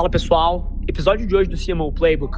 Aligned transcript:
Fala 0.00 0.08
pessoal, 0.08 0.78
episódio 0.88 1.26
de 1.26 1.36
hoje 1.36 1.50
do 1.50 1.58
CMO 1.58 1.92
Playbook 1.92 2.34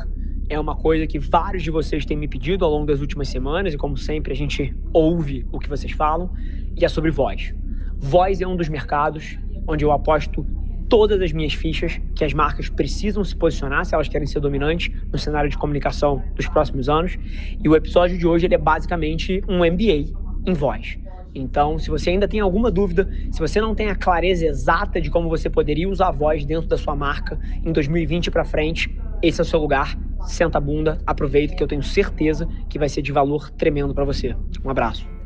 é 0.48 0.58
uma 0.58 0.74
coisa 0.74 1.06
que 1.06 1.16
vários 1.16 1.62
de 1.62 1.70
vocês 1.70 2.04
têm 2.04 2.16
me 2.16 2.26
pedido 2.26 2.64
ao 2.64 2.70
longo 2.72 2.86
das 2.86 3.00
últimas 3.00 3.28
semanas 3.28 3.72
e 3.72 3.76
como 3.76 3.96
sempre 3.96 4.32
a 4.32 4.34
gente 4.34 4.74
ouve 4.92 5.46
o 5.52 5.60
que 5.60 5.68
vocês 5.68 5.92
falam 5.92 6.28
e 6.76 6.84
é 6.84 6.88
sobre 6.88 7.12
voz. 7.12 7.54
Voz 8.00 8.40
é 8.40 8.46
um 8.48 8.56
dos 8.56 8.68
mercados 8.68 9.38
onde 9.64 9.84
eu 9.84 9.92
aposto 9.92 10.44
todas 10.88 11.22
as 11.22 11.30
minhas 11.30 11.54
fichas 11.54 12.00
que 12.16 12.24
as 12.24 12.34
marcas 12.34 12.68
precisam 12.68 13.22
se 13.22 13.36
posicionar 13.36 13.84
se 13.86 13.94
elas 13.94 14.08
querem 14.08 14.26
ser 14.26 14.40
dominantes 14.40 14.92
no 15.12 15.16
cenário 15.16 15.48
de 15.48 15.56
comunicação 15.56 16.20
dos 16.34 16.48
próximos 16.48 16.88
anos. 16.88 17.16
E 17.62 17.68
o 17.68 17.76
episódio 17.76 18.18
de 18.18 18.26
hoje 18.26 18.52
é 18.52 18.58
basicamente 18.58 19.40
um 19.48 19.58
MBA 19.58 20.12
em 20.44 20.52
voz. 20.52 20.98
Então, 21.34 21.78
se 21.78 21.90
você 21.90 22.10
ainda 22.10 22.28
tem 22.28 22.40
alguma 22.40 22.70
dúvida, 22.70 23.08
se 23.30 23.40
você 23.40 23.60
não 23.60 23.74
tem 23.74 23.88
a 23.88 23.94
clareza 23.94 24.46
exata 24.46 25.00
de 25.00 25.10
como 25.10 25.28
você 25.28 25.48
poderia 25.48 25.88
usar 25.88 26.08
a 26.08 26.12
voz 26.12 26.44
dentro 26.44 26.68
da 26.68 26.76
sua 26.76 26.94
marca 26.94 27.40
em 27.64 27.72
2020 27.72 28.30
para 28.30 28.44
frente, 28.44 28.90
esse 29.22 29.40
é 29.40 29.42
o 29.42 29.46
seu 29.46 29.58
lugar. 29.58 29.98
Senta 30.26 30.58
a 30.58 30.60
bunda, 30.60 30.98
aproveita 31.06 31.54
que 31.54 31.62
eu 31.62 31.68
tenho 31.68 31.82
certeza 31.82 32.48
que 32.68 32.78
vai 32.78 32.88
ser 32.88 33.02
de 33.02 33.12
valor 33.12 33.50
tremendo 33.50 33.94
para 33.94 34.04
você. 34.04 34.36
Um 34.64 34.70
abraço. 34.70 35.21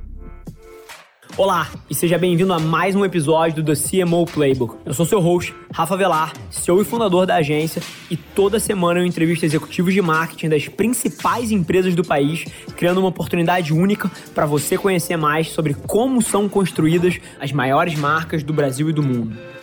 Olá 1.34 1.70
e 1.90 1.94
seja 1.94 2.16
bem-vindo 2.16 2.52
a 2.52 2.58
mais 2.58 2.94
um 2.94 3.04
episódio 3.04 3.62
do 3.62 3.74
The 3.74 3.78
CMO 3.78 4.24
Playbook. 4.24 4.76
Eu 4.86 4.94
sou 4.94 5.04
seu 5.04 5.20
host, 5.20 5.54
Rafa 5.70 5.94
Velar, 5.94 6.32
CEO 6.50 6.80
e 6.80 6.84
fundador 6.84 7.26
da 7.26 7.36
agência, 7.36 7.82
e 8.10 8.16
toda 8.16 8.58
semana 8.58 9.00
eu 9.00 9.04
entrevisto 9.04 9.44
executivos 9.44 9.92
de 9.92 10.00
marketing 10.00 10.48
das 10.48 10.66
principais 10.66 11.50
empresas 11.50 11.94
do 11.94 12.02
país, 12.02 12.44
criando 12.74 12.98
uma 12.98 13.08
oportunidade 13.08 13.72
única 13.72 14.10
para 14.34 14.46
você 14.46 14.78
conhecer 14.78 15.18
mais 15.18 15.50
sobre 15.50 15.74
como 15.74 16.22
são 16.22 16.48
construídas 16.48 17.18
as 17.38 17.52
maiores 17.52 17.98
marcas 17.98 18.42
do 18.42 18.54
Brasil 18.54 18.88
e 18.88 18.92
do 18.92 19.02
mundo. 19.02 19.36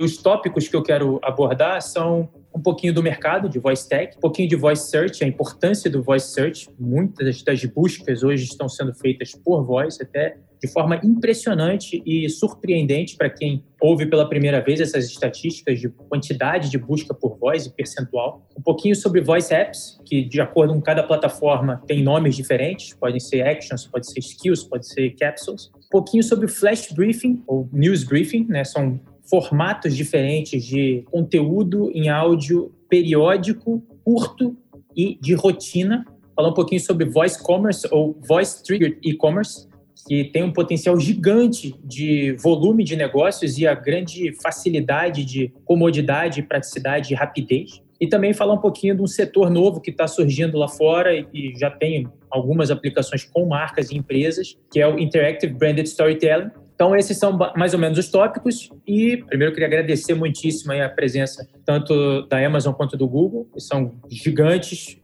Os 0.00 0.16
tópicos 0.16 0.66
que 0.66 0.74
eu 0.74 0.82
quero 0.82 1.20
abordar 1.22 1.80
são 1.80 2.28
um 2.52 2.60
pouquinho 2.60 2.92
do 2.92 3.00
mercado 3.00 3.48
de 3.48 3.60
voice 3.60 3.88
tech, 3.88 4.16
um 4.16 4.20
pouquinho 4.20 4.48
de 4.48 4.56
voice 4.56 4.90
search, 4.90 5.22
a 5.22 5.26
importância 5.26 5.88
do 5.88 6.02
voice 6.02 6.32
search. 6.32 6.68
Muitas 6.76 7.42
das 7.44 7.64
buscas 7.64 8.24
hoje 8.24 8.42
estão 8.42 8.68
sendo 8.68 8.92
feitas 8.92 9.32
por 9.36 9.64
voice, 9.64 10.02
até 10.02 10.36
de 10.60 10.66
forma 10.66 10.98
impressionante 11.04 12.02
e 12.04 12.28
surpreendente 12.28 13.16
para 13.16 13.30
quem 13.30 13.62
ouve 13.80 14.06
pela 14.06 14.28
primeira 14.28 14.60
vez 14.60 14.80
essas 14.80 15.04
estatísticas 15.04 15.78
de 15.78 15.88
quantidade 15.88 16.70
de 16.70 16.78
busca 16.78 17.14
por 17.14 17.38
voz 17.38 17.66
e 17.66 17.70
percentual. 17.70 18.48
Um 18.58 18.62
pouquinho 18.62 18.96
sobre 18.96 19.20
voice 19.20 19.54
apps, 19.54 20.00
que 20.04 20.24
de 20.24 20.40
acordo 20.40 20.74
com 20.74 20.80
cada 20.80 21.04
plataforma 21.04 21.80
tem 21.86 22.02
nomes 22.02 22.34
diferentes, 22.34 22.94
podem 22.94 23.20
ser 23.20 23.42
actions, 23.42 23.86
pode 23.86 24.10
ser 24.10 24.18
skills, 24.18 24.64
pode 24.64 24.88
ser 24.88 25.10
capsules. 25.10 25.70
Um 25.76 25.88
pouquinho 25.88 26.24
sobre 26.24 26.48
flash 26.48 26.90
briefing 26.90 27.44
ou 27.46 27.68
news 27.72 28.02
briefing, 28.02 28.46
né? 28.48 28.64
São 28.64 29.00
formatos 29.28 29.96
diferentes 29.96 30.64
de 30.64 31.04
conteúdo 31.10 31.90
em 31.94 32.08
áudio 32.08 32.72
periódico, 32.88 33.82
curto 34.04 34.56
e 34.96 35.18
de 35.20 35.34
rotina. 35.34 36.04
Falar 36.36 36.50
um 36.50 36.54
pouquinho 36.54 36.80
sobre 36.80 37.04
voice 37.06 37.42
commerce 37.42 37.86
ou 37.90 38.18
voice 38.26 38.62
triggered 38.62 38.98
e-commerce, 39.02 39.68
que 40.06 40.24
tem 40.24 40.42
um 40.42 40.52
potencial 40.52 40.98
gigante 40.98 41.74
de 41.82 42.32
volume 42.42 42.84
de 42.84 42.96
negócios 42.96 43.58
e 43.58 43.66
a 43.66 43.74
grande 43.74 44.32
facilidade 44.42 45.24
de 45.24 45.52
comodidade, 45.64 46.42
praticidade 46.42 47.12
e 47.12 47.16
rapidez. 47.16 47.82
E 48.00 48.08
também 48.08 48.34
falar 48.34 48.54
um 48.54 48.58
pouquinho 48.58 48.96
de 48.96 49.02
um 49.02 49.06
setor 49.06 49.48
novo 49.48 49.80
que 49.80 49.90
está 49.90 50.06
surgindo 50.06 50.58
lá 50.58 50.68
fora 50.68 51.14
e 51.14 51.54
já 51.56 51.70
tem 51.70 52.06
algumas 52.28 52.70
aplicações 52.70 53.24
com 53.24 53.46
marcas 53.46 53.90
e 53.90 53.96
empresas, 53.96 54.58
que 54.70 54.80
é 54.80 54.86
o 54.86 54.98
Interactive 54.98 55.54
Branded 55.54 55.86
Storytelling, 55.86 56.50
então, 56.74 56.96
esses 56.96 57.16
são 57.16 57.38
mais 57.56 57.72
ou 57.72 57.78
menos 57.78 57.96
os 57.98 58.08
tópicos. 58.08 58.68
E 58.86 59.18
primeiro 59.18 59.52
eu 59.52 59.54
queria 59.54 59.68
agradecer 59.68 60.14
muitíssimo 60.14 60.72
a 60.72 60.88
presença 60.88 61.48
tanto 61.64 62.26
da 62.26 62.44
Amazon 62.44 62.72
quanto 62.72 62.96
do 62.96 63.06
Google, 63.06 63.46
que 63.54 63.60
são 63.60 63.94
gigantes, 64.10 64.98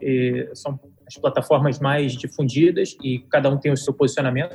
são 0.53 0.78
as 1.06 1.16
plataformas 1.16 1.78
mais 1.78 2.12
difundidas 2.12 2.97
e 3.03 3.20
cada 3.31 3.48
um 3.48 3.56
tem 3.56 3.70
o 3.72 3.76
seu 3.76 3.94
posicionamento. 3.94 4.54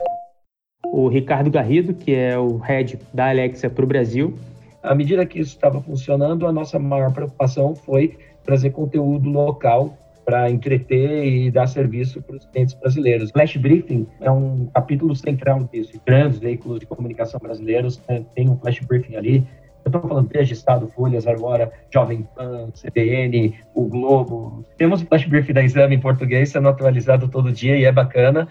O 0.87 1.07
Ricardo 1.07 1.49
Garrido, 1.49 1.93
que 1.93 2.13
é 2.13 2.37
o 2.37 2.57
head 2.57 2.99
da 3.13 3.29
Alexa 3.29 3.69
para 3.69 3.85
o 3.85 3.87
Brasil. 3.87 4.37
À 4.83 4.93
medida 4.93 5.25
que 5.25 5.39
isso 5.39 5.55
estava 5.55 5.81
funcionando, 5.81 6.45
a 6.45 6.51
nossa 6.51 6.77
maior 6.77 7.13
preocupação 7.13 7.75
foi 7.75 8.17
trazer 8.43 8.71
conteúdo 8.71 9.29
local 9.29 9.97
para 10.25 10.49
entreter 10.49 11.25
e 11.25 11.51
dar 11.51 11.67
serviço 11.67 12.21
para 12.21 12.35
os 12.35 12.45
clientes 12.45 12.73
brasileiros. 12.73 13.31
Flash 13.31 13.57
Briefing 13.57 14.07
é 14.19 14.31
um 14.31 14.65
capítulo 14.73 15.15
central 15.15 15.69
disso. 15.71 16.01
Grandes 16.05 16.39
veículos 16.39 16.79
de 16.79 16.87
comunicação 16.87 17.39
brasileiros 17.39 18.01
né, 18.09 18.25
tem 18.33 18.49
um 18.49 18.57
Flash 18.57 18.79
Briefing 18.79 19.15
ali. 19.15 19.47
Eu 19.85 19.89
estou 19.89 20.01
falando 20.01 20.27
desde 20.27 20.53
Estado, 20.53 20.87
Folhas, 20.87 21.27
agora, 21.27 21.71
Jovem 21.93 22.27
Pan, 22.35 22.69
CBN, 22.71 23.53
o 23.75 23.85
Globo. 23.85 24.65
Temos 24.77 25.03
o 25.03 25.05
Flash 25.05 25.25
Briefing 25.25 25.53
da 25.53 25.63
Exame 25.63 25.95
em 25.95 25.99
português 25.99 26.49
sendo 26.49 26.67
atualizado 26.67 27.27
todo 27.27 27.51
dia 27.51 27.77
e 27.77 27.85
é 27.85 27.91
bacana. 27.91 28.47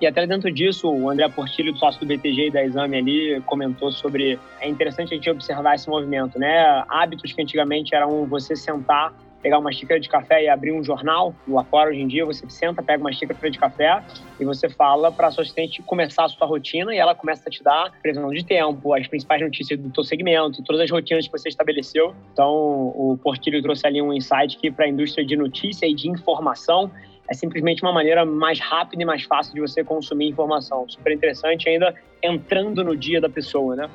E 0.00 0.06
até 0.06 0.26
dentro 0.26 0.50
disso, 0.50 0.90
o 0.90 1.10
André 1.10 1.28
Portilho, 1.28 1.76
sócio 1.76 2.00
do 2.00 2.06
BTG 2.06 2.46
e 2.46 2.50
da 2.50 2.64
Exame 2.64 2.96
ali, 2.96 3.40
comentou 3.42 3.92
sobre 3.92 4.38
é 4.58 4.68
interessante 4.68 5.12
a 5.12 5.16
gente 5.16 5.28
observar 5.28 5.74
esse 5.74 5.90
movimento, 5.90 6.38
né? 6.38 6.82
Hábitos 6.88 7.32
que 7.32 7.42
antigamente 7.42 7.94
eram 7.94 8.24
você 8.24 8.56
sentar, 8.56 9.12
pegar 9.42 9.58
uma 9.58 9.70
xícara 9.70 10.00
de 10.00 10.08
café 10.08 10.44
e 10.44 10.48
abrir 10.48 10.72
um 10.72 10.82
jornal. 10.82 11.34
Lá 11.46 11.62
fora, 11.64 11.90
hoje 11.90 12.00
em 12.00 12.06
dia, 12.06 12.24
você 12.24 12.48
senta, 12.48 12.82
pega 12.82 13.02
uma 13.02 13.12
xícara 13.12 13.50
de 13.50 13.58
café 13.58 14.02
e 14.38 14.44
você 14.44 14.70
fala 14.70 15.12
para 15.12 15.26
a 15.26 15.30
sua 15.30 15.42
assistente 15.42 15.82
começar 15.82 16.24
a 16.24 16.28
sua 16.28 16.46
rotina 16.46 16.94
e 16.94 16.98
ela 16.98 17.14
começa 17.14 17.42
a 17.46 17.52
te 17.52 17.62
dar 17.62 17.92
previsão 18.00 18.30
de 18.30 18.42
tempo, 18.42 18.94
as 18.94 19.06
principais 19.06 19.42
notícias 19.42 19.78
do 19.78 19.90
teu 19.90 20.02
segmento, 20.02 20.62
todas 20.64 20.80
as 20.80 20.90
rotinas 20.90 21.26
que 21.26 21.32
você 21.32 21.50
estabeleceu. 21.50 22.14
Então, 22.32 22.50
o 22.50 23.18
Portilho 23.22 23.60
trouxe 23.60 23.86
ali 23.86 24.00
um 24.00 24.14
insight 24.14 24.56
que 24.56 24.70
para 24.70 24.86
a 24.86 24.88
indústria 24.88 25.26
de 25.26 25.36
notícia 25.36 25.86
e 25.86 25.94
de 25.94 26.08
informação 26.08 26.90
é 27.30 27.34
simplesmente 27.34 27.82
uma 27.82 27.92
maneira 27.92 28.26
mais 28.26 28.58
rápida 28.58 29.02
e 29.02 29.06
mais 29.06 29.22
fácil 29.22 29.54
de 29.54 29.60
você 29.60 29.84
consumir 29.84 30.28
informação. 30.28 30.86
Super 30.88 31.12
interessante, 31.12 31.68
ainda 31.68 31.94
entrando 32.20 32.82
no 32.82 32.96
dia 32.96 33.20
da 33.20 33.28
pessoa, 33.28 33.76
né? 33.76 33.88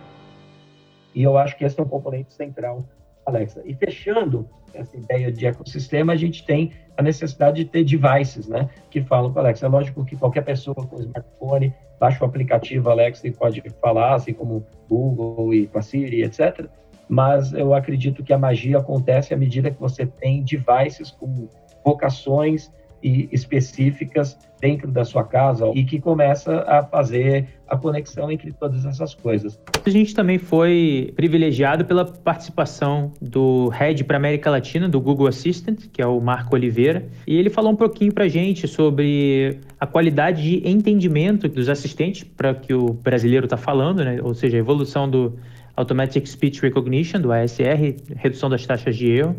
E 1.13 1.21
eu 1.21 1.37
acho 1.37 1.57
que 1.57 1.65
esse 1.65 1.77
é 1.77 1.83
um 1.83 1.87
componente 1.87 2.33
central, 2.33 2.85
Alexa. 3.25 3.61
E 3.65 3.73
fechando 3.73 4.47
essa 4.73 4.95
ideia 4.95 5.31
de 5.31 5.45
ecossistema, 5.45 6.13
a 6.13 6.15
gente 6.15 6.45
tem 6.45 6.71
a 6.97 7.03
necessidade 7.03 7.63
de 7.63 7.69
ter 7.69 7.83
devices, 7.83 8.47
né? 8.47 8.69
Que 8.89 9.01
falam 9.01 9.31
com 9.33 9.39
a 9.39 9.41
Alexa. 9.41 9.65
É 9.65 9.69
lógico 9.69 10.05
que 10.05 10.15
qualquer 10.15 10.43
pessoa 10.43 10.75
com 10.75 10.97
smartphone 11.01 11.73
baixa 11.99 12.23
o 12.23 12.27
aplicativo 12.27 12.89
Alexa 12.89 13.27
e 13.27 13.31
pode 13.31 13.61
falar, 13.81 14.15
assim 14.15 14.33
como 14.33 14.65
Google 14.89 15.53
e 15.53 15.67
com 15.67 15.77
a 15.77 15.81
Siri, 15.81 16.23
etc. 16.23 16.67
Mas 17.07 17.53
eu 17.53 17.73
acredito 17.73 18.23
que 18.23 18.31
a 18.31 18.37
magia 18.37 18.77
acontece 18.77 19.33
à 19.33 19.37
medida 19.37 19.71
que 19.71 19.79
você 19.79 20.05
tem 20.05 20.41
devices 20.41 21.11
com 21.11 21.49
vocações 21.83 22.71
e 23.05 23.29
específicas 23.31 24.35
dentro 24.59 24.89
da 24.89 25.05
sua 25.05 25.23
casa 25.23 25.71
e 25.75 25.85
que 25.85 26.01
começa 26.01 26.61
a 26.67 26.81
fazer 26.81 27.47
a 27.67 27.77
conexão 27.77 28.31
entre 28.31 28.51
todas 28.51 28.83
essas 28.83 29.13
coisas. 29.13 29.59
A 29.85 29.89
gente 29.91 30.15
também 30.15 30.39
foi 30.39 31.13
privilegiado 31.15 31.85
pela 31.85 32.03
participação 32.03 33.11
do 33.21 33.69
head 33.69 34.03
para 34.05 34.17
América 34.17 34.49
Latina 34.49 34.89
do 34.89 34.99
Google 34.99 35.27
Assistant, 35.27 35.81
que 35.93 36.01
é 36.01 36.07
o 36.07 36.19
Marco 36.19 36.55
Oliveira, 36.55 37.05
e 37.27 37.37
ele 37.37 37.51
falou 37.51 37.71
um 37.71 37.75
pouquinho 37.75 38.11
para 38.11 38.27
gente 38.27 38.67
sobre 38.67 39.59
a 39.79 39.85
qualidade 39.85 40.41
de 40.41 40.67
entendimento 40.67 41.47
dos 41.47 41.69
assistentes 41.69 42.23
para 42.23 42.55
que 42.55 42.73
o 42.73 42.91
brasileiro 42.91 43.45
está 43.45 43.57
falando, 43.57 44.03
né? 44.03 44.19
ou 44.19 44.33
seja, 44.33 44.57
a 44.57 44.59
evolução 44.59 45.07
do 45.07 45.37
Automatic 45.75 46.25
Speech 46.25 46.59
Recognition, 46.63 47.21
do 47.21 47.31
ASR, 47.31 47.97
redução 48.15 48.49
das 48.49 48.65
taxas 48.65 48.95
de 48.95 49.11
erro. 49.11 49.35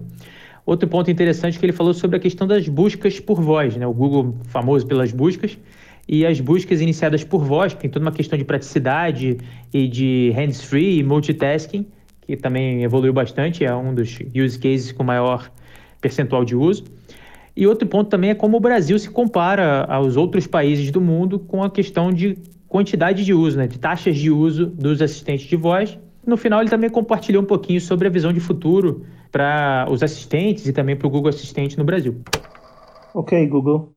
Outro 0.67 0.89
ponto 0.89 1.09
interessante 1.09 1.57
é 1.57 1.61
que 1.61 1.65
ele 1.65 1.73
falou 1.73 1.95
sobre 1.95 2.17
a 2.17 2.21
questão 2.21 2.45
das 2.45 2.69
buscas 2.69 3.21
por 3.21 3.41
voz, 3.41 3.77
né? 3.77 3.87
O 3.87 3.93
Google 3.93 4.35
famoso 4.49 4.85
pelas 4.85 5.13
buscas 5.13 5.57
e 6.09 6.27
as 6.27 6.41
buscas 6.41 6.81
iniciadas 6.81 7.23
por 7.23 7.45
voz, 7.45 7.73
tem 7.73 7.89
toda 7.89 8.05
uma 8.05 8.11
questão 8.11 8.37
de 8.37 8.45
praticidade 8.45 9.39
e 9.73 9.87
de 9.87 10.33
hands-free 10.35 10.99
e 10.99 11.03
multitasking, 11.05 11.87
que 12.21 12.37
também 12.37 12.83
evoluiu 12.83 13.13
bastante, 13.13 13.65
é 13.65 13.75
um 13.75 13.95
dos 13.95 14.19
use 14.35 14.59
cases 14.59 14.91
com 14.91 15.05
maior 15.05 15.49
percentual 16.01 16.45
de 16.45 16.57
uso. 16.57 16.85
E 17.57 17.65
outro 17.67 17.87
ponto 17.87 18.11
também 18.11 18.31
é 18.31 18.35
como 18.35 18.57
o 18.57 18.61
Brasil 18.61 18.99
se 18.99 19.09
compara 19.09 19.85
aos 19.85 20.17
outros 20.17 20.49
países 20.49 20.91
do 20.91 21.01
mundo 21.01 21.39
com 21.39 21.63
a 21.63 21.71
questão 21.71 22.13
de 22.13 22.37
quantidade 22.69 23.25
de 23.25 23.33
uso, 23.33 23.57
né, 23.57 23.69
de 23.69 23.79
taxas 23.79 24.17
de 24.17 24.33
uso 24.33 24.67
dos 24.67 25.01
assistentes 25.01 25.47
de 25.47 25.57
voz. 25.57 25.97
No 26.27 26.37
final, 26.37 26.61
ele 26.61 26.69
também 26.69 26.91
compartilhou 26.91 27.43
um 27.43 27.47
pouquinho 27.47 27.81
sobre 27.81 28.09
a 28.09 28.11
visão 28.11 28.33
de 28.33 28.41
futuro 28.41 29.07
para 29.37 29.87
os 29.91 30.03
assistentes 30.03 30.67
e 30.67 30.73
também 30.73 30.97
para 30.97 31.07
o 31.07 31.11
Google 31.11 31.29
Assistente 31.29 31.77
no 31.77 31.85
Brasil. 31.85 32.23
Ok, 33.13 33.47
Google. 33.47 33.93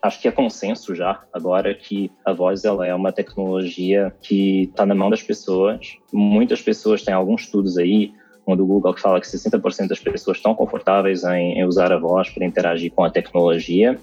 Acho 0.00 0.22
que 0.22 0.28
é 0.28 0.30
consenso 0.30 0.94
já 0.94 1.24
agora 1.32 1.74
que 1.74 2.12
a 2.24 2.32
voz 2.32 2.64
ela 2.64 2.86
é 2.86 2.94
uma 2.94 3.10
tecnologia 3.10 4.14
que 4.22 4.62
está 4.70 4.86
na 4.86 4.94
mão 4.94 5.10
das 5.10 5.20
pessoas. 5.20 5.96
Muitas 6.12 6.62
pessoas 6.62 7.02
têm 7.02 7.12
alguns 7.12 7.42
estudos 7.42 7.76
aí, 7.76 8.12
um 8.46 8.56
do 8.56 8.64
Google 8.64 8.94
que 8.94 9.00
fala 9.00 9.20
que 9.20 9.26
60% 9.26 9.88
das 9.88 9.98
pessoas 9.98 10.36
estão 10.36 10.54
confortáveis 10.54 11.24
em, 11.24 11.58
em 11.58 11.64
usar 11.64 11.92
a 11.92 11.98
voz 11.98 12.30
para 12.30 12.46
interagir 12.46 12.92
com 12.92 13.02
a 13.02 13.10
tecnologia. 13.10 13.98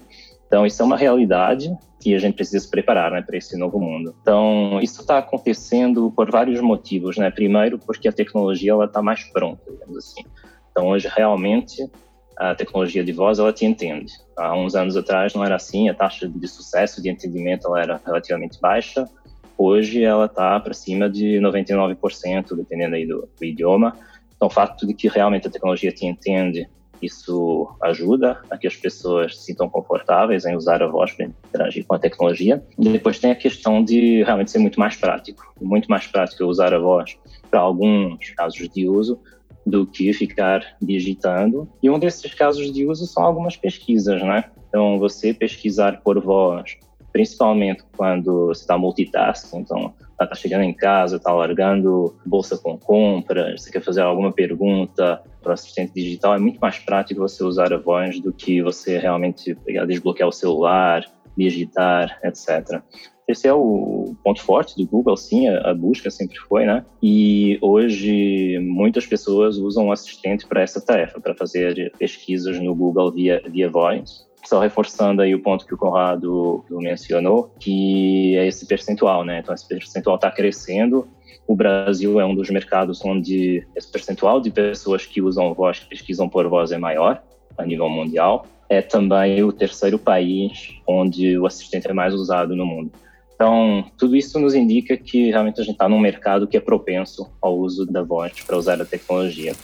Então, 0.46 0.64
isso 0.64 0.80
é 0.82 0.84
uma 0.84 0.96
realidade 0.96 1.74
e 2.04 2.14
a 2.14 2.18
gente 2.18 2.34
precisa 2.34 2.60
se 2.60 2.70
preparar 2.70 3.10
né, 3.10 3.22
para 3.22 3.36
esse 3.36 3.56
novo 3.56 3.80
mundo. 3.80 4.14
Então, 4.20 4.78
isso 4.82 5.00
está 5.00 5.18
acontecendo 5.18 6.12
por 6.14 6.30
vários 6.30 6.60
motivos. 6.60 7.16
Né? 7.16 7.30
Primeiro, 7.30 7.78
porque 7.78 8.08
a 8.08 8.12
tecnologia 8.12 8.74
está 8.84 9.02
mais 9.02 9.24
pronta, 9.24 9.62
digamos 9.70 9.96
assim. 9.96 10.22
Então, 10.70 10.88
hoje, 10.88 11.08
realmente, 11.08 11.88
a 12.36 12.54
tecnologia 12.54 13.04
de 13.04 13.12
voz 13.12 13.38
ela 13.38 13.52
te 13.52 13.64
entende. 13.64 14.12
Há 14.36 14.54
uns 14.56 14.74
anos 14.74 14.96
atrás 14.96 15.34
não 15.34 15.44
era 15.44 15.56
assim, 15.56 15.88
a 15.88 15.94
taxa 15.94 16.28
de 16.28 16.48
sucesso 16.48 17.00
de 17.00 17.08
entendimento 17.08 17.66
ela 17.68 17.80
era 17.80 18.00
relativamente 18.04 18.60
baixa. 18.60 19.08
Hoje 19.56 20.02
ela 20.02 20.26
está 20.26 20.58
para 20.58 20.74
cima 20.74 21.08
de 21.08 21.38
99%, 21.40 22.56
dependendo 22.56 22.96
aí 22.96 23.06
do, 23.06 23.28
do 23.38 23.44
idioma. 23.44 23.96
Então, 24.36 24.48
o 24.48 24.50
fato 24.50 24.86
de 24.86 24.94
que 24.94 25.08
realmente 25.08 25.46
a 25.46 25.50
tecnologia 25.50 25.92
te 25.92 26.06
entende 26.06 26.68
isso 27.02 27.68
ajuda 27.82 28.40
a 28.50 28.56
que 28.56 28.66
as 28.66 28.76
pessoas 28.76 29.36
se 29.36 29.46
sintam 29.46 29.68
confortáveis 29.68 30.44
em 30.44 30.56
usar 30.56 30.82
a 30.82 30.86
voz 30.86 31.12
para 31.12 31.26
interagir 31.26 31.84
com 31.86 31.94
a 31.94 31.98
tecnologia. 31.98 32.62
Depois 32.78 33.18
tem 33.18 33.30
a 33.30 33.34
questão 33.34 33.82
de 33.82 34.22
realmente 34.22 34.50
ser 34.50 34.58
muito 34.58 34.80
mais 34.80 34.96
prático. 34.96 35.54
Muito 35.60 35.86
mais 35.88 36.06
prático 36.06 36.44
usar 36.44 36.72
a 36.72 36.78
voz 36.78 37.16
para 37.50 37.60
alguns 37.60 38.30
casos 38.30 38.68
de 38.68 38.88
uso 38.88 39.20
do 39.66 39.86
que 39.86 40.12
ficar 40.12 40.76
digitando. 40.80 41.68
E 41.82 41.88
um 41.90 41.98
desses 41.98 42.34
casos 42.34 42.72
de 42.72 42.86
uso 42.86 43.06
são 43.06 43.22
algumas 43.22 43.56
pesquisas, 43.56 44.22
né? 44.22 44.44
Então, 44.68 44.98
você 44.98 45.32
pesquisar 45.32 46.00
por 46.02 46.20
voz, 46.20 46.76
principalmente 47.12 47.84
quando 47.96 48.48
você 48.48 48.62
está 48.62 48.76
multitasking, 48.76 49.58
então 49.58 49.94
está 50.22 50.34
chegando 50.34 50.62
em 50.62 50.72
casa, 50.72 51.16
está 51.16 51.32
largando 51.32 52.14
bolsa 52.24 52.56
com 52.56 52.78
compras, 52.78 53.62
você 53.62 53.70
quer 53.70 53.82
fazer 53.82 54.02
alguma 54.02 54.32
pergunta 54.32 55.22
para 55.42 55.50
o 55.50 55.52
assistente 55.52 55.92
digital, 55.94 56.34
é 56.34 56.38
muito 56.38 56.58
mais 56.58 56.78
prático 56.78 57.20
você 57.20 57.44
usar 57.44 57.72
a 57.72 57.78
voz 57.78 58.20
do 58.20 58.32
que 58.32 58.62
você 58.62 58.98
realmente 58.98 59.54
pegar, 59.54 59.84
desbloquear 59.84 60.28
o 60.28 60.32
celular, 60.32 61.04
digitar, 61.36 62.18
etc. 62.24 62.80
Esse 63.26 63.48
é 63.48 63.54
o 63.54 64.14
ponto 64.22 64.42
forte 64.42 64.76
do 64.76 64.86
Google, 64.86 65.16
sim, 65.16 65.48
a, 65.48 65.72
busca 65.72 66.10
sempre 66.10 66.36
foi, 66.36 66.66
né? 66.66 66.84
E 67.02 67.58
hoje 67.62 68.58
muitas 68.60 69.06
pessoas 69.06 69.56
usam 69.56 69.88
o 69.88 69.92
assistente 69.92 70.46
para 70.46 70.62
essa 70.62 70.80
tarefa, 70.80 71.20
para 71.20 71.34
fazer 71.34 71.92
pesquisas 71.98 72.60
no 72.60 72.74
Google 72.74 73.10
via, 73.10 73.42
via 73.48 73.70
voz. 73.70 74.26
Só 74.44 74.60
reforçando 74.60 75.22
aí 75.22 75.34
o 75.34 75.42
ponto 75.42 75.66
que 75.66 75.74
o 75.74 75.78
Conrado 75.78 76.64
mencionou, 76.70 77.50
que 77.58 78.36
é 78.36 78.46
esse 78.46 78.66
percentual, 78.66 79.24
né? 79.24 79.40
Então, 79.40 79.54
esse 79.54 79.66
percentual 79.66 80.16
está 80.16 80.30
crescendo. 80.30 81.08
O 81.46 81.56
Brasil 81.56 82.20
é 82.20 82.24
um 82.24 82.34
dos 82.34 82.50
mercados 82.50 83.04
onde 83.04 83.66
esse 83.74 83.90
percentual 83.90 84.40
de 84.40 84.50
pessoas 84.50 85.06
que 85.06 85.22
usam 85.22 85.54
voz, 85.54 85.80
que 85.80 85.88
pesquisam 85.88 86.28
por 86.28 86.46
voz 86.48 86.72
é 86.72 86.78
maior 86.78 87.22
a 87.56 87.64
nível 87.64 87.88
mundial. 87.88 88.46
É 88.68 88.80
também 88.80 89.42
o 89.42 89.52
terceiro 89.52 89.98
país 89.98 90.74
onde 90.86 91.38
o 91.38 91.46
assistente 91.46 91.88
é 91.88 91.92
mais 91.92 92.14
usado 92.14 92.54
no 92.54 92.66
mundo. 92.66 92.90
Então, 93.34 93.84
tudo 93.98 94.16
isso 94.16 94.38
nos 94.38 94.54
indica 94.54 94.96
que 94.96 95.30
realmente 95.30 95.60
a 95.60 95.64
gente 95.64 95.74
está 95.74 95.88
num 95.88 95.98
mercado 95.98 96.46
que 96.46 96.56
é 96.56 96.60
propenso 96.60 97.30
ao 97.42 97.58
uso 97.58 97.84
da 97.84 98.02
voz 98.02 98.32
para 98.42 98.56
usar 98.56 98.80
a 98.80 98.84
tecnologia. 98.84 99.54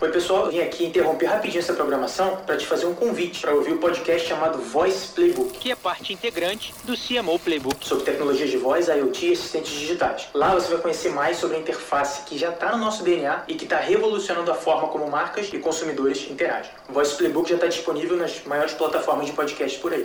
Oi, 0.00 0.12
pessoal, 0.12 0.46
eu 0.46 0.52
vim 0.52 0.60
aqui 0.60 0.84
interromper 0.84 1.26
rapidinho 1.26 1.58
essa 1.58 1.72
programação 1.72 2.36
para 2.46 2.56
te 2.56 2.64
fazer 2.64 2.86
um 2.86 2.94
convite 2.94 3.40
para 3.40 3.52
ouvir 3.52 3.72
o 3.72 3.78
podcast 3.78 4.28
chamado 4.28 4.58
Voice 4.58 5.08
Playbook, 5.08 5.58
que 5.58 5.72
é 5.72 5.74
parte 5.74 6.12
integrante 6.12 6.72
do 6.84 6.94
CMO 6.96 7.36
Playbook, 7.36 7.84
sobre 7.84 8.04
tecnologias 8.04 8.48
de 8.48 8.56
voz, 8.58 8.86
IoT 8.86 9.26
e 9.26 9.32
assistentes 9.32 9.72
digitais. 9.72 10.28
Lá 10.32 10.54
você 10.54 10.70
vai 10.70 10.80
conhecer 10.80 11.08
mais 11.08 11.38
sobre 11.38 11.56
a 11.56 11.60
interface 11.60 12.22
que 12.26 12.38
já 12.38 12.50
está 12.50 12.70
no 12.70 12.78
nosso 12.78 13.02
DNA 13.02 13.42
e 13.48 13.54
que 13.54 13.64
está 13.64 13.80
revolucionando 13.80 14.48
a 14.52 14.54
forma 14.54 14.86
como 14.86 15.10
marcas 15.10 15.52
e 15.52 15.58
consumidores 15.58 16.30
interagem. 16.30 16.70
O 16.88 16.92
Voice 16.92 17.16
Playbook 17.16 17.48
já 17.48 17.56
está 17.56 17.66
disponível 17.66 18.16
nas 18.16 18.44
maiores 18.44 18.74
plataformas 18.74 19.26
de 19.26 19.32
podcast 19.32 19.80
por 19.80 19.92
aí. 19.92 20.04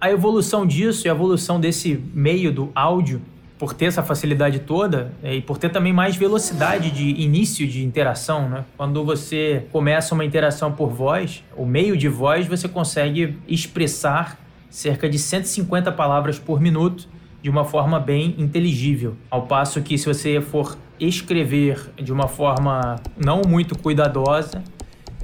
A 0.00 0.10
evolução 0.10 0.66
disso 0.66 1.06
e 1.06 1.08
a 1.08 1.12
evolução 1.12 1.60
desse 1.60 1.94
meio 2.12 2.52
do 2.52 2.72
áudio 2.74 3.22
por 3.62 3.74
ter 3.74 3.84
essa 3.84 4.02
facilidade 4.02 4.58
toda 4.58 5.12
é, 5.22 5.36
e 5.36 5.40
por 5.40 5.56
ter 5.56 5.68
também 5.68 5.92
mais 5.92 6.16
velocidade 6.16 6.90
de 6.90 7.22
início 7.22 7.64
de 7.64 7.84
interação, 7.84 8.48
né? 8.48 8.64
Quando 8.76 9.04
você 9.04 9.66
começa 9.70 10.16
uma 10.16 10.24
interação 10.24 10.72
por 10.72 10.90
voz, 10.90 11.44
o 11.56 11.64
meio 11.64 11.96
de 11.96 12.08
voz, 12.08 12.48
você 12.48 12.68
consegue 12.68 13.38
expressar 13.46 14.36
cerca 14.68 15.08
de 15.08 15.16
150 15.16 15.92
palavras 15.92 16.40
por 16.40 16.60
minuto 16.60 17.08
de 17.40 17.48
uma 17.48 17.64
forma 17.64 18.00
bem 18.00 18.34
inteligível. 18.36 19.14
Ao 19.30 19.42
passo 19.42 19.80
que 19.80 19.96
se 19.96 20.06
você 20.06 20.40
for 20.40 20.76
escrever 20.98 21.92
de 22.02 22.12
uma 22.12 22.26
forma 22.26 22.96
não 23.16 23.42
muito 23.46 23.78
cuidadosa, 23.78 24.60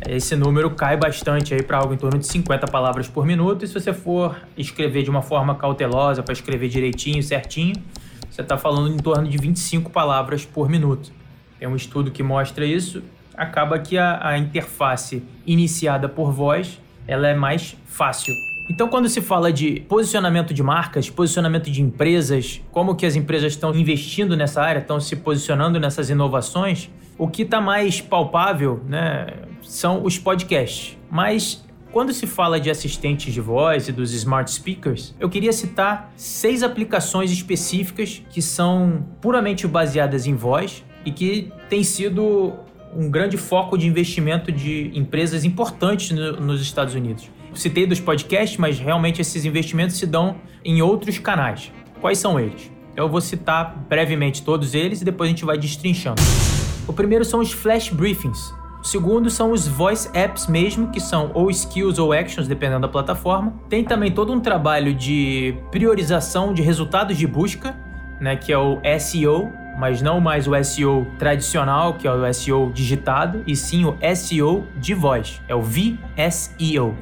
esse 0.08 0.36
número 0.36 0.70
cai 0.70 0.96
bastante 0.96 1.54
aí 1.54 1.62
para 1.64 1.78
algo 1.78 1.92
em 1.92 1.96
torno 1.96 2.20
de 2.20 2.26
50 2.28 2.68
palavras 2.68 3.08
por 3.08 3.26
minuto. 3.26 3.64
E 3.64 3.66
se 3.66 3.74
você 3.74 3.92
for 3.92 4.36
escrever 4.56 5.02
de 5.02 5.10
uma 5.10 5.22
forma 5.22 5.56
cautelosa, 5.56 6.22
para 6.22 6.32
escrever 6.32 6.68
direitinho, 6.68 7.20
certinho, 7.20 7.74
você 8.38 8.42
está 8.42 8.56
falando 8.56 8.94
em 8.94 8.98
torno 8.98 9.26
de 9.26 9.36
25 9.36 9.90
palavras 9.90 10.44
por 10.44 10.68
minuto. 10.68 11.10
Tem 11.58 11.66
um 11.66 11.74
estudo 11.74 12.12
que 12.12 12.22
mostra 12.22 12.64
isso. 12.64 13.02
Acaba 13.36 13.80
que 13.80 13.98
a, 13.98 14.24
a 14.24 14.38
interface 14.38 15.24
iniciada 15.44 16.08
por 16.08 16.30
voz 16.30 16.80
ela 17.04 17.26
é 17.26 17.34
mais 17.34 17.76
fácil. 17.84 18.32
Então, 18.70 18.86
quando 18.86 19.08
se 19.08 19.20
fala 19.20 19.52
de 19.52 19.80
posicionamento 19.88 20.54
de 20.54 20.62
marcas, 20.62 21.10
posicionamento 21.10 21.68
de 21.68 21.82
empresas, 21.82 22.60
como 22.70 22.94
que 22.94 23.04
as 23.04 23.16
empresas 23.16 23.54
estão 23.54 23.74
investindo 23.74 24.36
nessa 24.36 24.62
área, 24.62 24.78
estão 24.78 25.00
se 25.00 25.16
posicionando 25.16 25.80
nessas 25.80 26.08
inovações, 26.08 26.88
o 27.18 27.26
que 27.26 27.42
está 27.42 27.60
mais 27.60 28.00
palpável 28.00 28.84
né, 28.86 29.26
são 29.62 30.04
os 30.04 30.16
podcasts. 30.16 30.96
Mas 31.10 31.66
quando 31.90 32.12
se 32.12 32.26
fala 32.26 32.60
de 32.60 32.70
assistentes 32.70 33.32
de 33.32 33.40
voz 33.40 33.88
e 33.88 33.92
dos 33.92 34.12
smart 34.12 34.50
speakers, 34.50 35.14
eu 35.18 35.28
queria 35.28 35.52
citar 35.52 36.12
seis 36.16 36.62
aplicações 36.62 37.30
específicas 37.30 38.22
que 38.30 38.42
são 38.42 39.06
puramente 39.20 39.66
baseadas 39.66 40.26
em 40.26 40.34
voz 40.34 40.84
e 41.04 41.10
que 41.10 41.50
têm 41.68 41.82
sido 41.82 42.54
um 42.94 43.10
grande 43.10 43.36
foco 43.36 43.76
de 43.76 43.86
investimento 43.86 44.52
de 44.52 44.90
empresas 44.94 45.44
importantes 45.44 46.10
no, 46.10 46.32
nos 46.40 46.60
Estados 46.60 46.94
Unidos. 46.94 47.30
Citei 47.54 47.86
dos 47.86 47.98
podcasts, 47.98 48.58
mas 48.58 48.78
realmente 48.78 49.20
esses 49.20 49.44
investimentos 49.44 49.96
se 49.96 50.06
dão 50.06 50.36
em 50.64 50.82
outros 50.82 51.18
canais. 51.18 51.72
Quais 52.00 52.18
são 52.18 52.38
eles? 52.38 52.70
Eu 52.94 53.08
vou 53.08 53.20
citar 53.20 53.76
brevemente 53.88 54.42
todos 54.42 54.74
eles 54.74 55.00
e 55.00 55.04
depois 55.04 55.28
a 55.28 55.30
gente 55.30 55.44
vai 55.44 55.56
destrinchando. 55.56 56.20
O 56.86 56.92
primeiro 56.92 57.24
são 57.24 57.40
os 57.40 57.52
flash 57.52 57.90
briefings, 57.90 58.52
segundo 58.88 59.28
são 59.28 59.52
os 59.52 59.68
voice 59.68 60.08
apps 60.14 60.46
mesmo, 60.46 60.88
que 60.88 60.98
são 60.98 61.30
ou 61.34 61.50
skills 61.50 61.98
ou 61.98 62.12
actions, 62.12 62.48
dependendo 62.48 62.80
da 62.80 62.88
plataforma. 62.88 63.52
Tem 63.68 63.84
também 63.84 64.10
todo 64.10 64.32
um 64.32 64.40
trabalho 64.40 64.94
de 64.94 65.54
priorização 65.70 66.54
de 66.54 66.62
resultados 66.62 67.16
de 67.16 67.26
busca, 67.26 67.76
né, 68.18 68.34
que 68.34 68.50
é 68.50 68.56
o 68.56 68.80
SEO, 68.98 69.52
mas 69.78 70.00
não 70.00 70.20
mais 70.20 70.48
o 70.48 70.64
SEO 70.64 71.06
tradicional, 71.18 71.94
que 71.94 72.08
é 72.08 72.12
o 72.12 72.32
SEO 72.32 72.72
digitado, 72.72 73.44
e 73.46 73.54
sim 73.54 73.84
o 73.84 73.94
SEO 74.16 74.66
de 74.76 74.94
voz, 74.94 75.40
é 75.46 75.54
o 75.54 75.60
VSEO. 75.60 76.96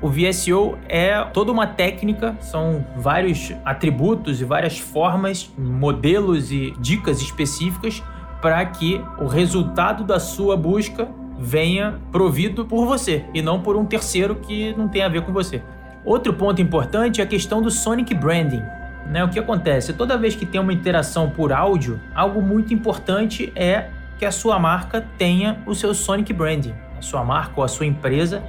O 0.00 0.08
VSEO 0.08 0.78
é 0.88 1.22
toda 1.22 1.52
uma 1.52 1.66
técnica, 1.66 2.34
são 2.40 2.84
vários 2.96 3.52
atributos 3.64 4.40
e 4.40 4.44
várias 4.44 4.78
formas, 4.78 5.50
modelos 5.56 6.50
e 6.50 6.74
dicas 6.78 7.20
específicas 7.20 8.02
para 8.40 8.64
que 8.66 9.02
o 9.18 9.26
resultado 9.26 10.04
da 10.04 10.20
sua 10.20 10.56
busca 10.56 11.08
venha 11.38 12.00
provido 12.10 12.64
por 12.64 12.86
você 12.86 13.24
e 13.34 13.42
não 13.42 13.60
por 13.60 13.76
um 13.76 13.84
terceiro 13.84 14.36
que 14.36 14.74
não 14.76 14.88
tem 14.88 15.02
a 15.02 15.08
ver 15.08 15.22
com 15.22 15.32
você. 15.32 15.62
Outro 16.04 16.32
ponto 16.32 16.62
importante 16.62 17.20
é 17.20 17.24
a 17.24 17.26
questão 17.26 17.60
do 17.60 17.70
Sonic 17.70 18.14
Branding. 18.14 18.62
Né? 19.06 19.24
O 19.24 19.28
que 19.28 19.38
acontece? 19.38 19.92
Toda 19.92 20.16
vez 20.16 20.34
que 20.34 20.46
tem 20.46 20.60
uma 20.60 20.72
interação 20.72 21.30
por 21.30 21.52
áudio, 21.52 22.00
algo 22.14 22.40
muito 22.40 22.72
importante 22.72 23.52
é 23.54 23.90
que 24.18 24.24
a 24.24 24.32
sua 24.32 24.58
marca 24.58 25.04
tenha 25.18 25.62
o 25.66 25.74
seu 25.74 25.94
Sonic 25.94 26.32
Branding. 26.32 26.74
A 26.98 27.02
sua 27.02 27.24
marca 27.24 27.54
ou 27.56 27.64
a 27.64 27.68
sua 27.68 27.86
empresa 27.86 28.42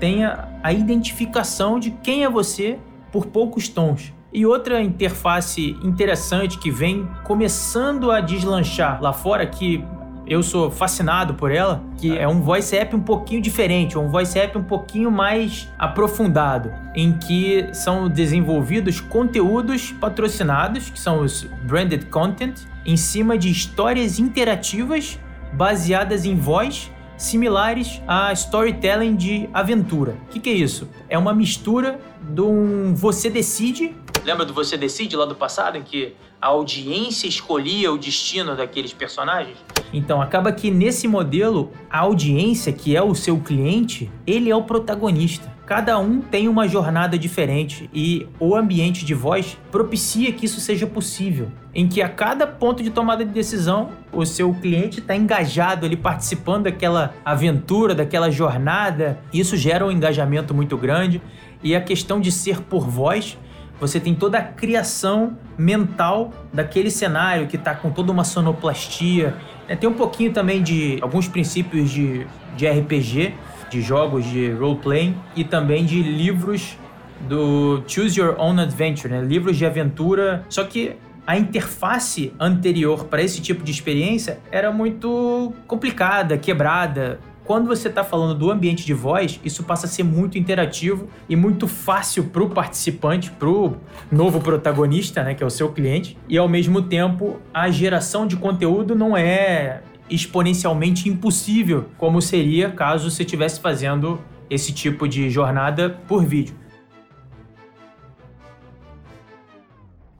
tenha 0.00 0.48
a 0.62 0.72
identificação 0.72 1.78
de 1.78 1.90
quem 1.90 2.24
é 2.24 2.28
você 2.28 2.78
por 3.12 3.26
poucos 3.26 3.68
tons. 3.68 4.12
E 4.32 4.46
outra 4.46 4.82
interface 4.82 5.76
interessante 5.82 6.58
que 6.58 6.70
vem 6.70 7.06
começando 7.24 8.10
a 8.10 8.20
deslanchar 8.20 9.00
lá 9.02 9.12
fora, 9.12 9.46
que 9.46 9.84
eu 10.26 10.42
sou 10.42 10.70
fascinado 10.70 11.34
por 11.34 11.50
ela, 11.50 11.82
que 11.98 12.16
é 12.16 12.26
um 12.28 12.40
voice 12.40 12.76
app 12.76 12.94
um 12.94 13.00
pouquinho 13.00 13.40
diferente, 13.40 13.98
um 13.98 14.08
voice 14.08 14.38
app 14.38 14.56
um 14.56 14.62
pouquinho 14.62 15.10
mais 15.10 15.68
aprofundado, 15.78 16.72
em 16.94 17.12
que 17.12 17.68
são 17.72 18.08
desenvolvidos 18.08 19.00
conteúdos 19.00 19.92
patrocinados, 19.92 20.90
que 20.90 20.98
são 20.98 21.20
os 21.20 21.44
branded 21.64 22.06
content, 22.06 22.60
em 22.84 22.96
cima 22.96 23.36
de 23.36 23.50
histórias 23.50 24.18
interativas 24.18 25.18
baseadas 25.52 26.24
em 26.24 26.34
voz 26.34 26.90
similares 27.16 28.02
a 28.06 28.32
storytelling 28.32 29.14
de 29.14 29.48
aventura. 29.52 30.16
O 30.26 30.32
que, 30.32 30.40
que, 30.40 30.50
é 30.50 30.54
isso? 30.54 30.88
É 31.08 31.16
uma 31.16 31.32
mistura 31.32 32.00
de 32.20 32.40
um 32.40 32.94
Você 32.94 33.30
Decide. 33.30 33.94
Lembra 34.24 34.44
do 34.44 34.52
Você 34.52 34.76
Decide 34.76 35.16
lá 35.16 35.24
do 35.24 35.34
passado, 35.34 35.78
em 35.78 35.82
que 35.82 36.14
a 36.40 36.48
audiência 36.48 37.28
escolhia 37.28 37.92
o 37.92 37.98
destino 37.98 38.56
daqueles 38.56 38.92
personagens? 38.92 39.56
Então, 39.92 40.22
acaba 40.22 40.50
que 40.52 40.70
nesse 40.70 41.06
modelo, 41.06 41.70
a 41.90 42.00
audiência, 42.00 42.72
que 42.72 42.96
é 42.96 43.02
o 43.02 43.14
seu 43.14 43.38
cliente, 43.38 44.10
ele 44.26 44.50
é 44.50 44.56
o 44.56 44.62
protagonista. 44.62 45.52
Cada 45.66 45.98
um 45.98 46.20
tem 46.20 46.48
uma 46.48 46.66
jornada 46.66 47.16
diferente 47.16 47.88
e 47.94 48.26
o 48.38 48.56
ambiente 48.56 49.04
de 49.04 49.14
voz 49.14 49.56
propicia 49.70 50.32
que 50.32 50.44
isso 50.44 50.60
seja 50.60 50.86
possível, 50.86 51.50
em 51.74 51.88
que 51.88 52.02
a 52.02 52.08
cada 52.08 52.46
ponto 52.46 52.82
de 52.82 52.90
tomada 52.90 53.24
de 53.24 53.30
decisão 53.30 53.90
o 54.12 54.26
seu 54.26 54.52
cliente 54.52 54.98
está 54.98 55.14
engajado 55.14 55.86
ali 55.86 55.96
participando 55.96 56.64
daquela 56.64 57.14
aventura, 57.24 57.94
daquela 57.94 58.30
jornada. 58.30 59.20
Isso 59.32 59.56
gera 59.56 59.86
um 59.86 59.90
engajamento 59.90 60.52
muito 60.52 60.76
grande 60.76 61.22
e 61.62 61.76
a 61.76 61.80
questão 61.80 62.20
de 62.20 62.32
ser 62.32 62.60
por 62.60 62.86
voz 62.88 63.38
você 63.82 63.98
tem 63.98 64.14
toda 64.14 64.38
a 64.38 64.42
criação 64.42 65.36
mental 65.58 66.32
daquele 66.52 66.88
cenário 66.88 67.48
que 67.48 67.56
está 67.56 67.74
com 67.74 67.90
toda 67.90 68.12
uma 68.12 68.22
sonoplastia. 68.22 69.34
É, 69.66 69.74
tem 69.74 69.90
um 69.90 69.94
pouquinho 69.94 70.32
também 70.32 70.62
de 70.62 70.98
alguns 71.02 71.26
princípios 71.26 71.90
de, 71.90 72.24
de 72.56 72.68
RPG, 72.68 73.34
de 73.68 73.82
jogos 73.82 74.24
de 74.24 74.52
role-playing 74.52 75.16
e 75.34 75.42
também 75.42 75.84
de 75.84 76.00
livros 76.00 76.78
do 77.22 77.82
Choose 77.88 78.20
Your 78.20 78.36
Own 78.38 78.60
Adventure, 78.60 79.12
né? 79.12 79.20
livros 79.20 79.56
de 79.56 79.66
aventura. 79.66 80.44
Só 80.48 80.62
que 80.62 80.94
a 81.26 81.36
interface 81.36 82.32
anterior 82.38 83.06
para 83.06 83.20
esse 83.20 83.40
tipo 83.42 83.64
de 83.64 83.72
experiência 83.72 84.38
era 84.52 84.70
muito 84.70 85.52
complicada, 85.66 86.38
quebrada. 86.38 87.18
Quando 87.52 87.66
você 87.66 87.88
está 87.88 88.02
falando 88.02 88.34
do 88.34 88.50
ambiente 88.50 88.82
de 88.82 88.94
voz, 88.94 89.38
isso 89.44 89.62
passa 89.62 89.84
a 89.84 89.88
ser 89.88 90.04
muito 90.04 90.38
interativo 90.38 91.10
e 91.28 91.36
muito 91.36 91.68
fácil 91.68 92.24
para 92.24 92.42
o 92.42 92.48
participante, 92.48 93.30
para 93.30 93.46
o 93.46 93.76
novo 94.10 94.40
protagonista, 94.40 95.22
né, 95.22 95.34
que 95.34 95.42
é 95.42 95.46
o 95.46 95.50
seu 95.50 95.70
cliente. 95.70 96.16
E 96.26 96.38
ao 96.38 96.48
mesmo 96.48 96.80
tempo, 96.80 97.42
a 97.52 97.70
geração 97.70 98.26
de 98.26 98.36
conteúdo 98.36 98.94
não 98.94 99.14
é 99.14 99.82
exponencialmente 100.08 101.10
impossível, 101.10 101.90
como 101.98 102.22
seria 102.22 102.70
caso 102.70 103.10
você 103.10 103.22
estivesse 103.22 103.60
fazendo 103.60 104.18
esse 104.48 104.72
tipo 104.72 105.06
de 105.06 105.28
jornada 105.28 105.90
por 106.08 106.24
vídeo. 106.24 106.61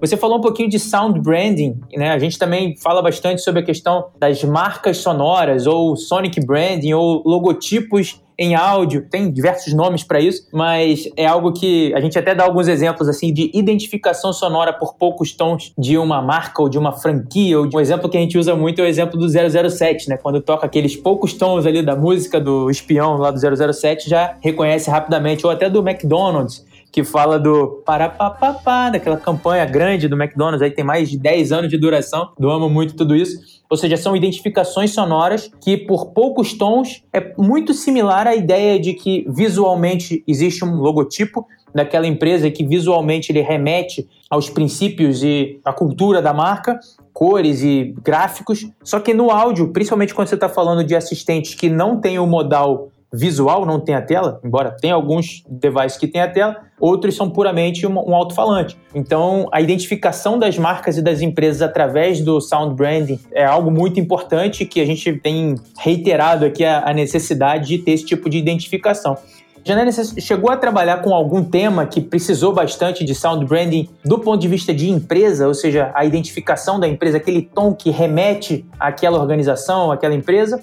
Você 0.03 0.17
falou 0.17 0.39
um 0.39 0.41
pouquinho 0.41 0.69
de 0.69 0.81
sound 0.81 1.21
branding, 1.21 1.79
né? 1.97 2.11
A 2.11 2.19
gente 2.19 2.37
também 2.37 2.77
fala 2.77 3.01
bastante 3.01 3.41
sobre 3.41 3.61
a 3.61 3.65
questão 3.65 4.07
das 4.19 4.43
marcas 4.43 4.97
sonoras, 4.97 5.65
ou 5.65 5.97
sonic 5.97 6.45
branding, 6.45 6.93
ou 6.93 7.23
logotipos 7.25 8.21
em 8.37 8.57
áudio, 8.57 9.07
tem 9.09 9.31
diversos 9.31 9.73
nomes 9.73 10.03
para 10.03 10.19
isso, 10.19 10.49
mas 10.53 11.09
é 11.17 11.25
algo 11.25 11.53
que 11.53 11.95
a 11.95 12.01
gente 12.01 12.19
até 12.19 12.35
dá 12.35 12.43
alguns 12.43 12.67
exemplos 12.67 13.09
assim 13.09 13.33
de 13.33 13.49
identificação 13.55 14.33
sonora 14.33 14.73
por 14.73 14.95
poucos 14.95 15.33
tons 15.33 15.73
de 15.79 15.97
uma 15.97 16.21
marca 16.21 16.61
ou 16.61 16.69
de 16.69 16.77
uma 16.77 16.91
franquia. 16.91 17.61
Um 17.61 17.79
exemplo 17.79 18.09
que 18.09 18.17
a 18.17 18.21
gente 18.21 18.37
usa 18.37 18.57
muito 18.57 18.81
é 18.81 18.85
o 18.85 18.89
exemplo 18.89 19.17
do 19.17 19.29
007, 19.29 20.09
né? 20.09 20.17
Quando 20.17 20.41
toca 20.41 20.67
aqueles 20.67 20.97
poucos 20.97 21.35
tons 21.35 21.65
ali 21.65 21.81
da 21.81 21.95
música 21.95 22.41
do 22.41 22.69
espião 22.69 23.17
lá 23.19 23.31
do 23.31 23.39
007, 23.39 24.11
já 24.11 24.37
reconhece 24.41 24.91
rapidamente, 24.91 25.47
ou 25.47 25.53
até 25.53 25.71
do 25.71 25.79
McDonald's 25.79 26.65
que 26.93 27.03
fala 27.03 27.39
do 27.39 27.83
parapapapá, 27.87 28.91
daquela 28.91 29.17
campanha 29.17 29.65
grande 29.65 30.07
do 30.07 30.15
McDonald's, 30.15 30.61
aí 30.61 30.71
tem 30.71 30.85
mais 30.85 31.11
de 31.11 31.19
10 31.19 31.51
anos 31.51 31.71
de 31.71 31.79
duração, 31.79 32.33
do 32.39 32.51
amo 32.51 32.69
muito 32.69 32.95
tudo 32.95 33.17
isso. 33.17 33.63
Ou 33.71 33.77
seja, 33.79 33.97
são 33.97 34.15
identificações 34.15 34.93
sonoras 34.93 35.51
que, 35.63 35.79
por 35.79 36.11
poucos 36.11 36.53
tons, 36.53 37.03
é 37.11 37.33
muito 37.39 37.73
similar 37.73 38.27
à 38.27 38.37
ideia 38.37 38.79
de 38.79 38.93
que 38.93 39.25
visualmente 39.27 40.23
existe 40.29 40.63
um 40.63 40.77
logotipo 40.77 41.47
daquela 41.75 42.07
empresa 42.07 42.51
que 42.51 42.63
visualmente 42.63 43.33
ele 43.33 43.41
remete 43.41 44.07
aos 44.29 44.51
princípios 44.51 45.23
e 45.23 45.59
à 45.65 45.73
cultura 45.73 46.21
da 46.21 46.35
marca, 46.35 46.79
cores 47.15 47.63
e 47.63 47.95
gráficos. 48.03 48.69
Só 48.85 49.01
que 49.01 49.15
no 49.15 49.31
áudio, 49.31 49.69
principalmente 49.73 50.15
quando 50.15 50.29
você 50.29 50.35
está 50.35 50.51
falando 50.51 50.85
de 50.85 50.95
assistentes 50.95 51.55
que 51.55 51.71
não 51.71 51.99
têm 51.99 52.19
o 52.19 52.27
modal 52.27 52.92
visual, 53.13 53.67
não 53.67 53.79
tem 53.79 53.95
a 53.95 54.01
tela, 54.01 54.41
embora 54.43 54.71
tenha 54.71 54.95
alguns 54.95 55.45
devices 55.49 55.99
que 55.99 56.07
tem 56.07 56.21
a 56.23 56.29
tela, 56.29 56.57
outros 56.81 57.15
são 57.15 57.29
puramente 57.29 57.87
um, 57.87 57.93
um 57.93 58.15
alto-falante. 58.15 58.77
Então, 58.95 59.49
a 59.53 59.61
identificação 59.61 60.39
das 60.39 60.57
marcas 60.57 60.97
e 60.97 61.03
das 61.03 61.21
empresas 61.21 61.61
através 61.61 62.21
do 62.21 62.41
sound 62.41 62.75
branding 62.75 63.21
é 63.33 63.45
algo 63.45 63.71
muito 63.71 64.01
importante 64.01 64.65
que 64.65 64.81
a 64.81 64.87
gente 64.87 65.13
tem 65.19 65.57
reiterado 65.79 66.47
aqui 66.47 66.65
a, 66.65 66.89
a 66.89 66.95
necessidade 66.95 67.69
de 67.69 67.79
ter 67.79 67.93
esse 67.93 68.07
tipo 68.07 68.31
de 68.31 68.39
identificação. 68.39 69.19
Janelle, 69.65 69.93
você 69.93 70.21
chegou 70.21 70.51
a 70.51 70.57
trabalhar 70.57 71.03
com 71.03 71.15
algum 71.15 71.45
tema 71.45 71.87
que 71.87 72.01
precisou 72.01 72.53
bastante 72.53 73.05
de 73.05 73.15
sound 73.15 73.45
branding 73.45 73.89
do 74.05 74.19
ponto 74.19 74.41
de 74.41 74.49
vista 74.49 74.75
de 74.75 74.91
empresa, 74.91 75.47
ou 75.47 75.55
seja, 75.55 75.93
a 75.95 76.05
identificação 76.05 76.81
da 76.81 76.89
empresa, 76.89 77.19
aquele 77.19 77.43
tom 77.43 77.73
que 77.73 77.91
remete 77.91 78.67
àquela 78.81 79.21
organização, 79.21 79.93
àquela 79.93 80.15
empresa? 80.15 80.61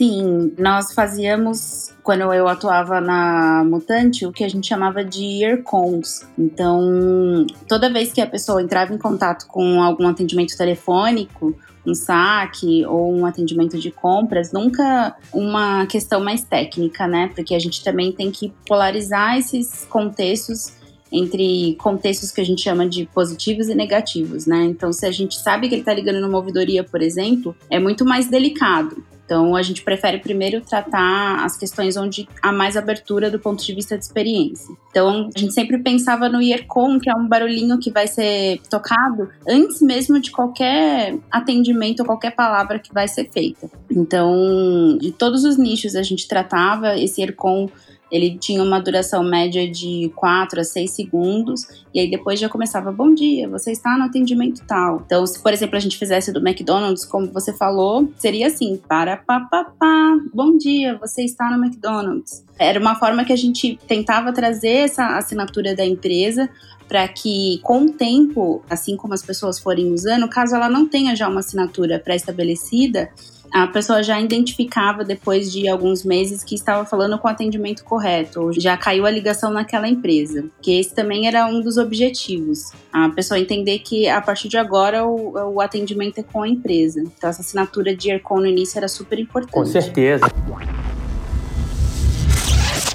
Sim, 0.00 0.54
nós 0.56 0.94
fazíamos, 0.94 1.92
quando 2.02 2.22
eu 2.32 2.48
atuava 2.48 3.02
na 3.02 3.62
Mutante, 3.62 4.24
o 4.24 4.32
que 4.32 4.42
a 4.42 4.48
gente 4.48 4.66
chamava 4.66 5.04
de 5.04 5.44
earcons. 5.44 6.26
Então, 6.38 7.46
toda 7.68 7.92
vez 7.92 8.10
que 8.10 8.22
a 8.22 8.26
pessoa 8.26 8.62
entrava 8.62 8.94
em 8.94 8.96
contato 8.96 9.46
com 9.46 9.82
algum 9.82 10.08
atendimento 10.08 10.56
telefônico, 10.56 11.54
um 11.86 11.92
saque 11.92 12.82
ou 12.86 13.14
um 13.14 13.26
atendimento 13.26 13.78
de 13.78 13.90
compras, 13.90 14.52
nunca 14.52 15.14
uma 15.34 15.84
questão 15.84 16.18
mais 16.24 16.42
técnica, 16.44 17.06
né? 17.06 17.30
Porque 17.34 17.54
a 17.54 17.58
gente 17.58 17.84
também 17.84 18.10
tem 18.10 18.30
que 18.30 18.54
polarizar 18.66 19.36
esses 19.36 19.84
contextos 19.84 20.80
entre 21.12 21.74
contextos 21.74 22.30
que 22.30 22.40
a 22.40 22.44
gente 22.44 22.62
chama 22.62 22.88
de 22.88 23.04
positivos 23.04 23.68
e 23.68 23.74
negativos, 23.74 24.46
né? 24.46 24.64
Então, 24.64 24.94
se 24.94 25.04
a 25.04 25.10
gente 25.10 25.34
sabe 25.34 25.68
que 25.68 25.74
ele 25.74 25.82
está 25.82 25.92
ligando 25.92 26.22
numa 26.22 26.38
ouvidoria, 26.38 26.82
por 26.82 27.02
exemplo, 27.02 27.54
é 27.68 27.78
muito 27.78 28.02
mais 28.02 28.28
delicado. 28.28 29.04
Então, 29.30 29.54
a 29.54 29.62
gente 29.62 29.82
prefere 29.82 30.18
primeiro 30.18 30.60
tratar 30.60 31.44
as 31.44 31.56
questões 31.56 31.96
onde 31.96 32.28
há 32.42 32.50
mais 32.50 32.76
abertura 32.76 33.30
do 33.30 33.38
ponto 33.38 33.64
de 33.64 33.72
vista 33.72 33.96
de 33.96 34.02
experiência. 34.02 34.74
Então, 34.90 35.30
a 35.32 35.38
gente 35.38 35.54
sempre 35.54 35.78
pensava 35.78 36.28
no 36.28 36.42
earcom, 36.42 36.98
que 36.98 37.08
é 37.08 37.14
um 37.14 37.28
barulhinho 37.28 37.78
que 37.78 37.92
vai 37.92 38.08
ser 38.08 38.60
tocado 38.68 39.30
antes 39.48 39.80
mesmo 39.80 40.20
de 40.20 40.32
qualquer 40.32 41.16
atendimento 41.30 42.00
ou 42.00 42.06
qualquer 42.06 42.34
palavra 42.34 42.80
que 42.80 42.92
vai 42.92 43.06
ser 43.06 43.30
feita. 43.30 43.70
Então, 43.88 44.98
de 45.00 45.12
todos 45.12 45.44
os 45.44 45.56
nichos 45.56 45.94
a 45.94 46.02
gente 46.02 46.26
tratava 46.26 46.98
esse 46.98 47.22
earcom 47.22 47.68
ele 48.10 48.38
tinha 48.38 48.62
uma 48.62 48.80
duração 48.80 49.22
média 49.22 49.70
de 49.70 50.10
4 50.16 50.60
a 50.60 50.64
6 50.64 50.90
segundos, 50.90 51.66
e 51.94 52.00
aí 52.00 52.10
depois 52.10 52.40
já 52.40 52.48
começava: 52.48 52.90
Bom 52.90 53.14
dia, 53.14 53.48
você 53.48 53.72
está 53.72 53.96
no 53.96 54.04
atendimento 54.04 54.62
tal. 54.66 55.02
Então, 55.06 55.26
se 55.26 55.40
por 55.42 55.52
exemplo 55.52 55.76
a 55.76 55.80
gente 55.80 55.96
fizesse 55.96 56.32
do 56.32 56.40
McDonald's, 56.40 57.04
como 57.04 57.32
você 57.32 57.52
falou, 57.52 58.10
seria 58.18 58.48
assim: 58.48 58.80
Para 58.88 59.16
papapá, 59.16 60.18
bom 60.34 60.56
dia, 60.56 60.98
você 60.98 61.22
está 61.22 61.50
no 61.50 61.64
McDonald's. 61.64 62.44
Era 62.58 62.78
uma 62.80 62.94
forma 62.96 63.24
que 63.24 63.32
a 63.32 63.36
gente 63.36 63.78
tentava 63.86 64.32
trazer 64.32 64.84
essa 64.84 65.16
assinatura 65.16 65.74
da 65.74 65.84
empresa 65.84 66.50
para 66.90 67.06
que, 67.06 67.60
com 67.62 67.84
o 67.84 67.92
tempo, 67.92 68.64
assim 68.68 68.96
como 68.96 69.14
as 69.14 69.22
pessoas 69.22 69.60
forem 69.60 69.92
usando, 69.92 70.28
caso 70.28 70.56
ela 70.56 70.68
não 70.68 70.88
tenha 70.88 71.14
já 71.14 71.28
uma 71.28 71.38
assinatura 71.38 72.00
pré-estabelecida, 72.00 73.08
a 73.52 73.66
pessoa 73.66 74.02
já 74.02 74.20
identificava 74.20 75.04
depois 75.04 75.50
de 75.52 75.68
alguns 75.68 76.04
meses 76.04 76.44
que 76.44 76.54
estava 76.54 76.84
falando 76.84 77.18
com 77.18 77.28
o 77.28 77.30
atendimento 77.30 77.84
correto, 77.84 78.40
ou 78.40 78.52
já 78.52 78.76
caiu 78.76 79.06
a 79.06 79.10
ligação 79.10 79.52
naquela 79.52 79.88
empresa. 79.88 80.44
Que 80.62 80.78
esse 80.78 80.94
também 80.94 81.26
era 81.26 81.46
um 81.46 81.60
dos 81.60 81.76
objetivos. 81.76 82.72
A 82.92 83.08
pessoa 83.08 83.38
entender 83.38 83.80
que 83.80 84.08
a 84.08 84.20
partir 84.20 84.48
de 84.48 84.56
agora 84.56 85.04
o, 85.04 85.54
o 85.54 85.60
atendimento 85.60 86.18
é 86.18 86.22
com 86.22 86.42
a 86.42 86.48
empresa. 86.48 87.00
Então 87.00 87.30
essa 87.30 87.42
assinatura 87.42 87.94
de 87.94 88.10
ERCON 88.10 88.40
no 88.40 88.46
início 88.46 88.78
era 88.78 88.88
super 88.88 89.18
importante. 89.18 89.52
Com 89.52 89.64
certeza 89.66 90.26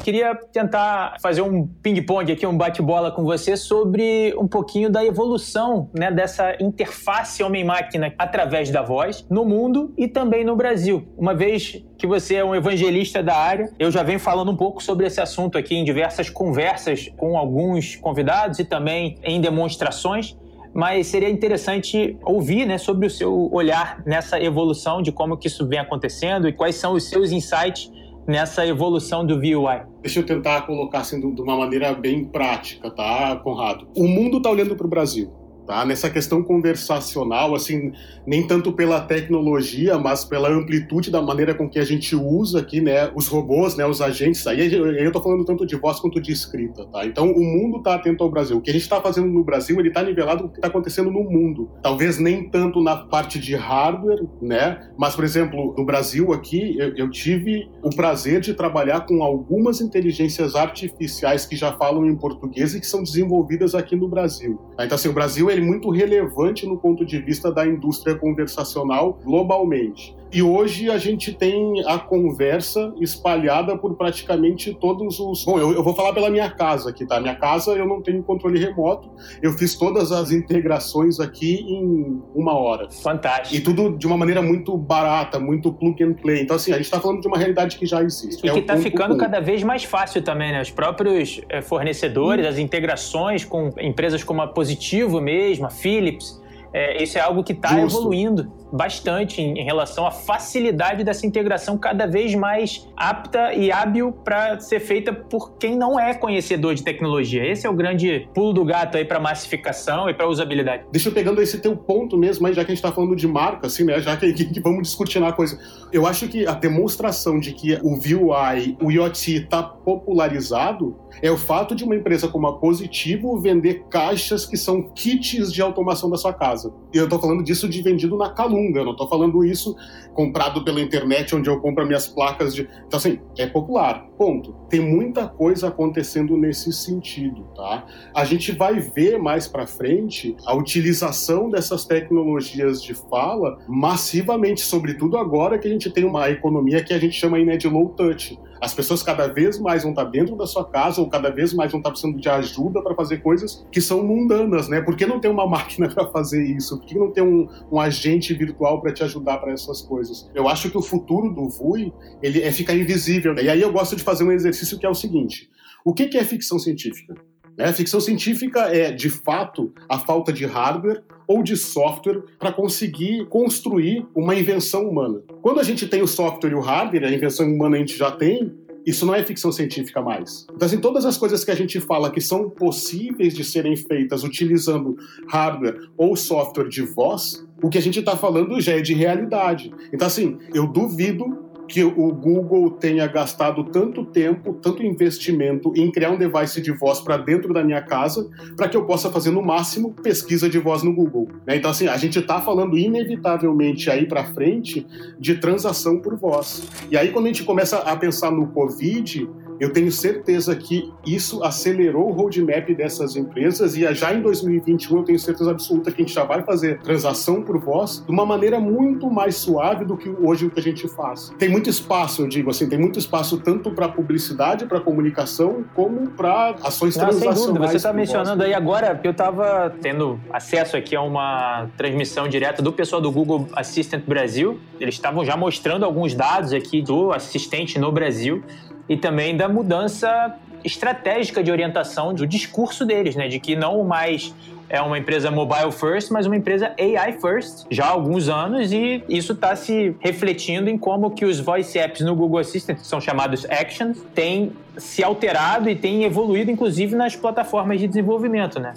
queria 0.06 0.36
tentar 0.36 1.16
fazer 1.20 1.42
um 1.42 1.66
ping-pong 1.66 2.32
aqui, 2.32 2.46
um 2.46 2.56
bate-bola 2.56 3.12
com 3.12 3.24
você 3.24 3.58
sobre 3.58 4.36
um 4.38 4.48
pouquinho 4.48 4.88
da 4.88 5.04
evolução 5.04 5.90
né, 5.98 6.12
dessa 6.12 6.56
interface 6.62 7.42
homem-máquina 7.42 8.14
através 8.16 8.70
da 8.70 8.84
voz 8.84 9.26
no 9.32 9.44
mundo 9.44 9.92
e 9.98 10.08
também 10.08 10.46
no 10.46 10.56
Brasil. 10.56 11.08
Uma 11.18 11.34
vez 11.34 11.84
que 11.98 12.06
você 12.06 12.36
é 12.36 12.46
um 12.46 12.54
evangelista 12.54 13.24
da 13.24 13.36
área, 13.36 13.68
eu 13.80 13.90
já 13.90 14.04
venho 14.04 14.20
falando 14.20 14.52
um 14.52 14.56
pouco 14.56 14.84
sobre 14.84 15.08
esse 15.08 15.20
assunto 15.20 15.58
aqui 15.58 15.74
em 15.74 15.84
diversas 15.84 16.30
conversas 16.30 17.12
com 17.18 17.36
alguns 17.36 17.96
convidados 17.96 18.60
e 18.60 18.64
também 18.64 19.18
em 19.24 19.42
demonstrações 19.42 20.38
mas 20.78 21.08
seria 21.08 21.30
interessante 21.30 22.18
ouvir 22.22 22.66
né, 22.66 22.78
sobre 22.78 23.08
o 23.08 23.10
seu 23.10 23.50
olhar 23.54 24.04
nessa 24.06 24.38
evolução 24.42 25.02
de 25.02 25.10
como 25.10 25.38
que 25.38 25.48
isso 25.48 25.66
vem 25.66 25.80
acontecendo 25.80 26.50
e 26.50 26.52
quais 26.52 26.76
são 26.76 26.92
os 26.92 27.06
seus 27.06 27.32
insights 27.32 27.90
nessa 28.28 28.66
evolução 28.66 29.26
do 29.26 29.40
VUI? 29.40 29.84
Deixa 30.02 30.20
eu 30.20 30.26
tentar 30.26 30.62
colocar 30.62 31.00
assim 31.00 31.20
de 31.20 31.42
uma 31.42 31.58
maneira 31.58 31.94
bem 31.94 32.26
prática, 32.26 32.90
tá, 32.92 33.36
Conrado? 33.38 33.88
O 33.96 34.08
mundo 34.08 34.38
está 34.38 34.50
olhando 34.50 34.76
para 34.76 34.86
o 34.86 34.90
Brasil. 34.90 35.32
Tá? 35.66 35.86
Nessa 35.86 36.10
questão 36.10 36.44
conversacional, 36.44 37.56
assim, 37.56 37.92
nem 38.26 38.46
tanto 38.46 38.72
pela 38.72 39.02
tecnologia, 39.02 39.98
mas 39.98 40.26
pela 40.26 40.50
amplitude 40.50 41.12
da 41.12 41.22
maneira 41.22 41.54
com 41.54 41.70
que 41.70 41.80
a 41.80 41.84
gente 41.84 42.16
usa 42.16 42.60
aqui, 42.60 42.82
né, 42.82 43.12
os 43.16 43.28
robôs, 43.28 43.76
né, 43.76 43.86
os 43.86 44.02
agentes. 44.02 44.46
Aí 44.48 44.74
eu 44.74 45.12
tô 45.12 45.22
falando 45.22 45.46
tanto 45.46 45.66
de 45.66 45.76
voz 45.76 46.00
quanto 46.00 46.22
de 46.22 46.32
escrita, 46.32 46.86
tá? 46.86 47.06
Então 47.06 47.32
o 47.32 47.44
mundo 47.44 47.82
tá 47.82 47.96
atento 47.96 48.24
ao 48.24 48.30
Brasil. 48.30 48.58
O 48.58 48.62
que 48.62 48.70
a 48.70 48.74
gente 48.74 48.88
tá 48.88 49.02
fazendo 49.02 49.28
no 49.28 49.44
Brasil, 49.44 49.80
ele 49.80 49.92
tá 49.92 50.04
nivelado 50.04 50.44
com 50.44 50.50
o 50.50 50.52
que 50.52 50.62
tá 50.62 50.68
acontecendo 50.68 51.12
no 51.12 51.24
mundo. 51.24 51.70
Talvez 51.82 52.20
nem 52.20 52.50
tanto 52.50 52.82
na 52.82 52.96
parte 52.96 53.40
de 53.40 53.56
hardware, 53.56 54.26
né? 54.42 54.90
Mas, 54.98 55.16
por 55.16 55.24
exemplo, 55.24 55.74
no 55.78 55.86
Brasil 55.86 56.34
aqui, 56.34 56.76
eu, 56.78 56.96
eu 56.96 57.10
tive 57.10 57.70
o 57.82 57.90
prazer 57.90 58.40
de 58.40 58.54
trabalhar 58.54 59.02
com 59.02 59.24
algumas 59.24 59.82
inteligências 59.82 60.56
artificiais 60.56 61.46
que 61.46 61.56
já 61.56 61.72
falam 61.74 62.06
em 62.06 62.16
português 62.16 62.76
e 62.76 62.80
que 62.80 62.88
são 62.88 63.04
desenvolvidas 63.04 63.76
aqui 63.76 63.96
no 63.96 64.08
Brasil. 64.08 64.60
Então, 64.80 64.96
assim, 64.96 65.10
o 65.10 65.14
Brasil 65.14 65.50
é 65.50 65.55
muito 65.62 65.90
relevante 65.90 66.66
no 66.66 66.78
ponto 66.78 67.06
de 67.06 67.20
vista 67.20 67.52
da 67.52 67.66
indústria 67.66 68.16
conversacional 68.16 69.20
globalmente. 69.24 70.16
E 70.36 70.44
hoje 70.44 70.90
a 70.92 70.98
gente 70.98 71.32
tem 71.32 71.82
a 71.88 71.98
conversa 71.98 72.94
espalhada 73.00 73.78
por 73.78 73.96
praticamente 73.96 74.74
todos 74.74 75.18
os. 75.18 75.46
Bom, 75.46 75.58
eu, 75.58 75.72
eu, 75.72 75.82
vou 75.82 75.96
falar 75.96 76.12
pela 76.12 76.30
minha 76.30 76.50
casa 76.50 76.90
aqui, 76.90 77.06
tá? 77.06 77.22
Minha 77.22 77.36
casa 77.36 77.72
eu 77.72 77.88
não 77.88 78.02
tenho 78.02 78.22
controle 78.22 78.60
remoto. 78.60 79.10
Eu 79.42 79.54
fiz 79.54 79.76
todas 79.76 80.12
as 80.12 80.32
integrações 80.32 81.22
aqui 81.22 81.62
em 81.62 82.22
uma 82.36 82.52
hora. 82.54 82.92
Fantástico. 82.92 83.56
E 83.56 83.62
tudo 83.62 83.98
de 83.98 84.06
uma 84.06 84.18
maneira 84.18 84.42
muito 84.42 84.78
barata, 84.78 85.40
muito 85.40 85.72
plug 85.72 86.04
and 86.04 86.16
play. 86.16 86.42
Então, 86.42 86.58
assim, 86.58 86.74
a 86.74 86.76
gente 86.76 86.84
está 86.84 87.00
falando 87.00 87.22
de 87.22 87.30
uma 87.30 87.38
realidade 87.38 87.78
que 87.78 87.86
já 87.86 88.04
existe. 88.04 88.46
E 88.46 88.50
é 88.50 88.52
que 88.52 88.60
está 88.60 88.76
ficando 88.76 89.16
um. 89.16 89.18
cada 89.18 89.40
vez 89.40 89.64
mais 89.64 89.86
fácil 89.86 90.22
também, 90.22 90.52
né? 90.52 90.62
Os 90.62 90.70
próprios 90.70 91.40
eh, 91.48 91.62
fornecedores, 91.62 92.46
hum. 92.46 92.50
as 92.50 92.58
integrações 92.58 93.46
com 93.46 93.72
empresas 93.80 94.22
como 94.22 94.42
a 94.42 94.48
Positivo 94.48 95.22
mesmo, 95.22 95.66
a 95.66 95.70
Philips. 95.70 96.44
É, 96.76 97.02
isso 97.02 97.18
é 97.18 97.22
algo 97.22 97.42
que 97.42 97.54
está 97.54 97.80
evoluindo 97.80 98.52
bastante 98.70 99.42
em, 99.42 99.60
em, 99.60 99.64
relação 99.64 100.06
à 100.06 100.12
facilidade 100.12 101.06
dessa 101.06 101.26
integração 101.26 101.78
cada 101.78 102.06
vez 102.06 102.36
mais 102.36 102.86
apta 102.98 103.54
e 103.54 103.72
hábil 103.72 104.12
para 104.12 104.60
ser 104.60 104.82
feita 104.82 105.14
por 105.14 105.54
quem 105.54 105.78
não 105.78 105.98
é 105.98 106.14
conhecedor 106.14 106.76
de 106.76 106.84
tecnologia. 106.84 107.50
Esse 107.50 107.66
é 107.66 107.70
o 107.70 107.74
grande 107.74 108.28
pulo 108.34 108.52
do 108.52 108.66
gato 108.66 108.98
aí 108.98 109.06
para 109.06 109.22
massificação 109.22 110.10
e 110.10 110.14
para 110.14 110.28
usabilidade. 110.28 110.84
Deixa 110.92 111.08
eu 111.08 111.14
pegando 111.14 111.42
esse 111.42 111.60
teu 111.60 111.78
ponto 111.78 112.18
mesmo, 112.18 112.46
aí, 112.46 112.54
já 112.54 112.66
que 112.66 112.72
a 112.72 112.76
gente 112.76 112.84
está 112.84 112.92
falando 112.92 113.16
de 113.16 113.26
marca, 113.26 113.68
assim, 113.68 113.86
né? 113.86 114.02
Já 114.02 114.18
que, 114.18 114.34
que, 114.34 114.44
que, 114.44 114.60
vamos 114.60 114.84
discutir 114.84 115.22
na 115.22 115.32
coisa. 115.32 115.58
Eu 115.94 116.06
acho 116.06 116.28
que 116.28 116.46
a 116.46 116.54
demonstração 116.54 117.40
de 117.40 117.54
que 117.54 117.80
o 117.82 117.96
VUI, 117.96 118.78
o 118.82 118.92
IoT 118.92 119.44
está 119.44 119.64
popularizado 119.64 120.98
é 121.22 121.32
o 121.32 121.38
fato 121.38 121.74
de 121.74 121.84
uma 121.84 121.96
empresa 121.96 122.28
como 122.28 122.48
a 122.48 122.58
Positivo 122.58 123.40
vender 123.40 123.86
caixas 123.90 124.46
que 124.46 124.58
são 124.58 124.82
kits 124.94 125.54
de 125.54 125.62
automação 125.62 126.10
da 126.10 126.18
sua 126.18 126.34
casa. 126.34 126.65
E 126.94 126.98
eu 126.98 127.06
estou 127.06 127.20
falando 127.20 127.44
disso 127.44 127.70
de 127.70 127.82
vendido 127.82 128.18
na 128.18 128.30
Calum 128.30 128.66
Dunga, 128.66 128.80
eu 128.80 128.86
não 128.86 128.92
estou 128.92 129.08
falando 129.08 129.44
isso 129.44 129.76
comprado 130.14 130.64
pela 130.64 130.82
internet 130.82 131.36
onde 131.36 131.50
eu 131.50 131.60
compro 131.60 131.86
minhas 131.86 132.08
placas 132.08 132.56
de. 132.56 132.68
Então, 132.88 132.98
assim, 132.98 133.20
é 133.38 133.46
popular. 133.46 134.08
Ponto. 134.18 134.54
Tem 134.70 134.80
muita 134.80 135.28
coisa 135.28 135.68
acontecendo 135.68 136.38
nesse 136.38 136.72
sentido, 136.72 137.44
tá? 137.56 137.86
A 138.16 138.24
gente 138.24 138.52
vai 138.52 138.80
ver 138.80 139.20
mais 139.20 139.48
para 139.48 139.68
frente 139.68 140.36
a 140.46 140.56
utilização 140.56 141.50
dessas 141.50 141.86
tecnologias 141.86 142.82
de 142.82 142.94
fala 142.94 143.60
massivamente, 143.68 144.62
sobretudo 144.62 145.18
agora 145.18 145.60
que 145.60 145.68
a 145.68 145.72
gente 145.72 145.90
tem 145.90 146.06
uma 146.06 146.30
economia 146.30 146.84
que 146.84 146.94
a 146.94 147.00
gente 147.00 147.14
chama 147.14 147.38
aí, 147.38 147.46
né, 147.46 147.58
de 147.58 147.68
low 147.68 147.90
touch. 147.90 148.40
As 148.62 148.74
pessoas 148.74 149.04
cada 149.04 149.28
vez 149.28 149.60
mais 149.60 149.84
vão 149.84 149.92
estar 149.92 150.06
dentro 150.06 150.36
da 150.36 150.48
sua 150.48 150.66
casa 150.70 151.02
ou 151.02 151.10
cada 151.10 151.30
vez 151.30 151.54
mais 151.54 151.72
vão 151.72 151.80
estar 151.80 151.92
precisando 151.92 152.20
de 152.20 152.30
ajuda 152.30 152.82
para 152.82 152.96
fazer 152.96 153.18
coisas 153.18 153.66
que 153.72 153.82
são 153.82 154.04
mundanas, 154.04 154.68
né? 154.68 154.82
Por 154.82 154.96
que 154.96 155.06
não 155.06 155.20
tem 155.20 155.30
uma 155.30 155.46
máquina 155.48 155.90
para 155.90 156.08
fazer 156.08 156.44
isso? 156.44 156.78
Por 156.78 156.86
que 156.86 156.98
não 156.98 157.12
tem 157.12 157.24
um, 157.24 157.48
um 157.72 157.80
agente 157.80 158.34
virtual 158.34 158.82
para 158.82 158.94
te 158.94 159.04
ajudar 159.04 159.38
para 159.38 159.52
essas 159.52 159.82
coisas? 159.82 160.30
Eu 160.34 160.48
acho 160.48 160.70
que 160.70 160.78
o 160.78 160.82
futuro 160.82 161.34
do 161.34 161.50
VUI 161.50 161.94
ele 162.22 162.42
é 162.42 162.52
ficar 162.52 162.74
invisível. 162.74 163.34
Né? 163.34 163.44
E 163.44 163.50
aí 163.50 163.62
eu 163.62 163.72
gosto 163.72 163.96
de 163.96 164.04
fazer 164.04 164.24
um 164.24 164.32
exercício 164.32 164.80
que 164.80 164.86
é 164.86 164.90
o 164.90 164.96
seguinte: 164.96 165.50
o 165.84 165.94
que, 165.94 166.08
que 166.08 166.18
é 166.18 166.24
ficção 166.24 166.58
científica? 166.58 167.16
Né? 167.58 167.72
Ficção 167.74 168.00
científica 168.00 168.76
é, 168.76 168.92
de 168.92 169.10
fato, 169.10 169.74
a 169.90 170.00
falta 170.00 170.32
de 170.32 170.46
hardware 170.46 171.04
ou 171.28 171.44
de 171.44 171.56
software 171.58 172.22
para 172.40 172.52
conseguir 172.52 173.26
construir 173.26 174.06
uma 174.16 174.36
invenção 174.36 174.88
humana. 174.88 175.22
Quando 175.42 175.60
a 175.60 175.64
gente 175.64 175.88
tem 175.88 176.02
o 176.02 176.08
software 176.08 176.52
e 176.52 176.56
o 176.56 176.60
hardware, 176.60 177.06
a 177.06 177.12
invenção 177.12 177.48
humana 177.48 177.76
a 177.76 177.80
gente 177.80 177.98
já 177.98 178.12
tem, 178.12 178.52
isso 178.86 179.06
não 179.06 179.16
é 179.16 179.24
ficção 179.24 179.52
científica 179.52 180.00
mais. 180.02 180.46
Então, 180.54 180.66
assim, 180.66 180.78
todas 180.78 181.06
as 181.06 181.18
coisas 181.18 181.44
que 181.44 181.50
a 181.50 181.56
gente 181.56 181.80
fala 181.80 182.12
que 182.12 182.22
são 182.22 182.50
possíveis 182.50 183.34
de 183.34 183.44
serem 183.44 183.76
feitas 183.76 184.24
utilizando 184.24 184.96
hardware 185.28 185.90
ou 185.98 186.16
software 186.16 186.70
de 186.70 186.84
voz, 186.84 187.44
o 187.64 187.70
que 187.70 187.80
a 187.80 187.82
gente 187.82 188.00
está 188.00 188.16
falando 188.16 188.62
já 188.62 188.74
é 188.74 188.82
de 188.82 188.94
realidade. 188.94 189.74
Então, 189.92 190.08
assim, 190.08 190.38
eu 190.54 190.68
duvido 190.68 191.45
que 191.68 191.84
o 191.84 192.14
Google 192.14 192.72
tenha 192.72 193.08
gastado 193.08 193.64
tanto 193.66 194.06
tempo, 194.06 194.54
tanto 194.54 194.84
investimento 194.84 195.74
em 195.76 195.92
criar 195.92 196.12
um 196.12 196.18
device 196.18 196.62
de 196.62 196.72
voz 196.72 197.00
para 197.00 197.18
dentro 197.18 197.54
da 197.54 197.64
minha 197.64 197.82
casa, 197.82 198.30
para 198.56 198.68
que 198.68 198.78
eu 198.78 198.86
possa 198.86 199.12
fazer 199.12 199.32
no 199.32 199.42
máximo 199.42 199.94
pesquisa 199.94 200.50
de 200.50 200.60
voz 200.60 200.84
no 200.84 200.94
Google. 200.94 201.28
Né? 201.46 201.58
Então, 201.58 201.72
assim, 201.72 201.88
a 201.88 201.98
gente 201.98 202.20
está 202.20 202.42
falando 202.42 202.78
inevitavelmente 202.78 203.90
aí 203.90 204.06
para 204.06 204.26
frente 204.26 204.86
de 205.20 205.36
transação 205.36 206.00
por 206.00 206.16
voz. 206.16 206.68
E 206.90 206.98
aí, 206.98 207.10
quando 207.10 207.26
a 207.26 207.30
gente 207.30 207.44
começa 207.44 207.78
a 207.78 207.96
pensar 207.96 208.32
no 208.32 208.48
Covid, 208.48 209.28
eu 209.60 209.72
tenho 209.72 209.92
certeza 209.92 210.56
que 210.56 210.92
isso 211.06 211.44
acelerou 211.44 212.10
o 212.10 212.12
roadmap 212.12 212.70
dessas 212.76 213.16
empresas 213.16 213.76
e 213.76 213.94
já 213.94 214.14
em 214.14 214.22
2021 214.22 214.98
eu 214.98 215.04
tenho 215.04 215.20
certeza 215.20 215.52
absoluta 215.52 215.92
que 215.92 216.02
a 216.02 216.06
gente 216.06 216.14
já 216.14 216.24
vai 216.24 216.44
fazer 216.44 216.80
transação 216.80 217.42
por 217.42 217.58
voz 217.58 218.04
de 218.06 218.12
uma 218.12 218.26
maneira 218.26 218.60
muito 218.60 219.10
mais 219.10 219.36
suave 219.36 219.86
do 219.86 219.96
que 219.96 220.10
hoje 220.10 220.46
o 220.46 220.50
que 220.50 220.60
a 220.60 220.64
gente 220.64 220.88
faz. 220.88 221.34
Tem 221.38 221.50
muito 221.50 221.70
espaço, 221.70 222.24
eu 222.24 222.28
digo 222.28 222.50
assim, 222.50 222.68
tem 222.68 222.80
muito 222.80 223.00
espaço 223.00 223.38
tanto 223.38 223.72
para 223.72 223.88
publicidade, 223.88 224.66
para 224.66 224.80
comunicação, 224.80 225.64
como 225.74 226.10
para 226.12 226.56
ações 226.64 226.96
Não, 226.96 227.06
transacionais. 227.06 227.40
Sem 227.40 227.48
dúvida. 227.48 227.68
Você 227.68 227.78
está 227.78 227.94
mencionando 227.94 228.38
voz. 228.38 228.50
aí 228.50 228.54
agora 228.54 228.96
que 228.96 229.08
eu 229.08 229.12
estava 229.12 229.74
tendo 229.82 230.20
acesso 230.32 230.76
aqui 230.76 230.96
a 230.96 231.02
uma 231.02 231.68
transmissão 231.78 232.28
direta 232.28 232.62
do 232.62 232.72
pessoal 232.72 233.02
do 233.02 233.12
Google 233.12 233.48
Assistant 233.54 234.04
Brasil. 234.06 234.60
Eles 234.80 234.96
estavam 234.96 235.24
já 235.24 235.38
mostrando 235.38 235.86
alguns 235.86 236.14
dados 236.14 236.54
aqui 236.54 236.82
do 236.82 237.12
assistente 237.12 237.80
no 237.80 237.92
Brasil 237.92 238.44
e 238.88 238.98
também 238.98 239.36
da 239.36 239.48
mudança 239.48 240.36
estratégica 240.64 241.44
de 241.44 241.52
orientação 241.52 242.14
do 242.14 242.26
discurso 242.26 242.86
deles, 242.86 243.16
né? 243.16 243.28
De 243.28 243.40
que 243.40 243.56
não 243.56 243.84
mais 243.84 244.34
é 244.68 244.82
uma 244.82 244.98
empresa 244.98 245.30
mobile 245.30 245.72
first, 245.72 246.12
mas 246.12 246.26
uma 246.26 246.36
empresa 246.36 246.74
AI 246.80 247.14
first 247.14 247.66
já 247.70 247.86
há 247.86 247.90
alguns 247.90 248.28
anos 248.28 248.72
e 248.72 249.04
isso 249.08 249.34
está 249.34 249.56
se 249.56 249.96
refletindo 250.00 250.70
em 250.70 250.78
como 250.78 251.12
que 251.12 251.24
os 251.24 251.40
voice 251.40 251.78
apps 251.78 252.02
no 252.02 252.16
Google 252.16 252.40
Assistant, 252.40 252.80
que 252.80 252.88
são 252.88 253.00
chamados 253.00 253.46
actions, 253.46 254.00
têm 254.16 254.54
se 254.76 255.04
alterado 255.04 255.70
e 255.70 255.76
têm 255.76 256.04
evoluído 256.04 256.50
inclusive 256.50 256.96
nas 256.96 257.16
plataformas 257.16 257.80
de 257.80 257.88
desenvolvimento, 257.88 258.60
né? 258.60 258.74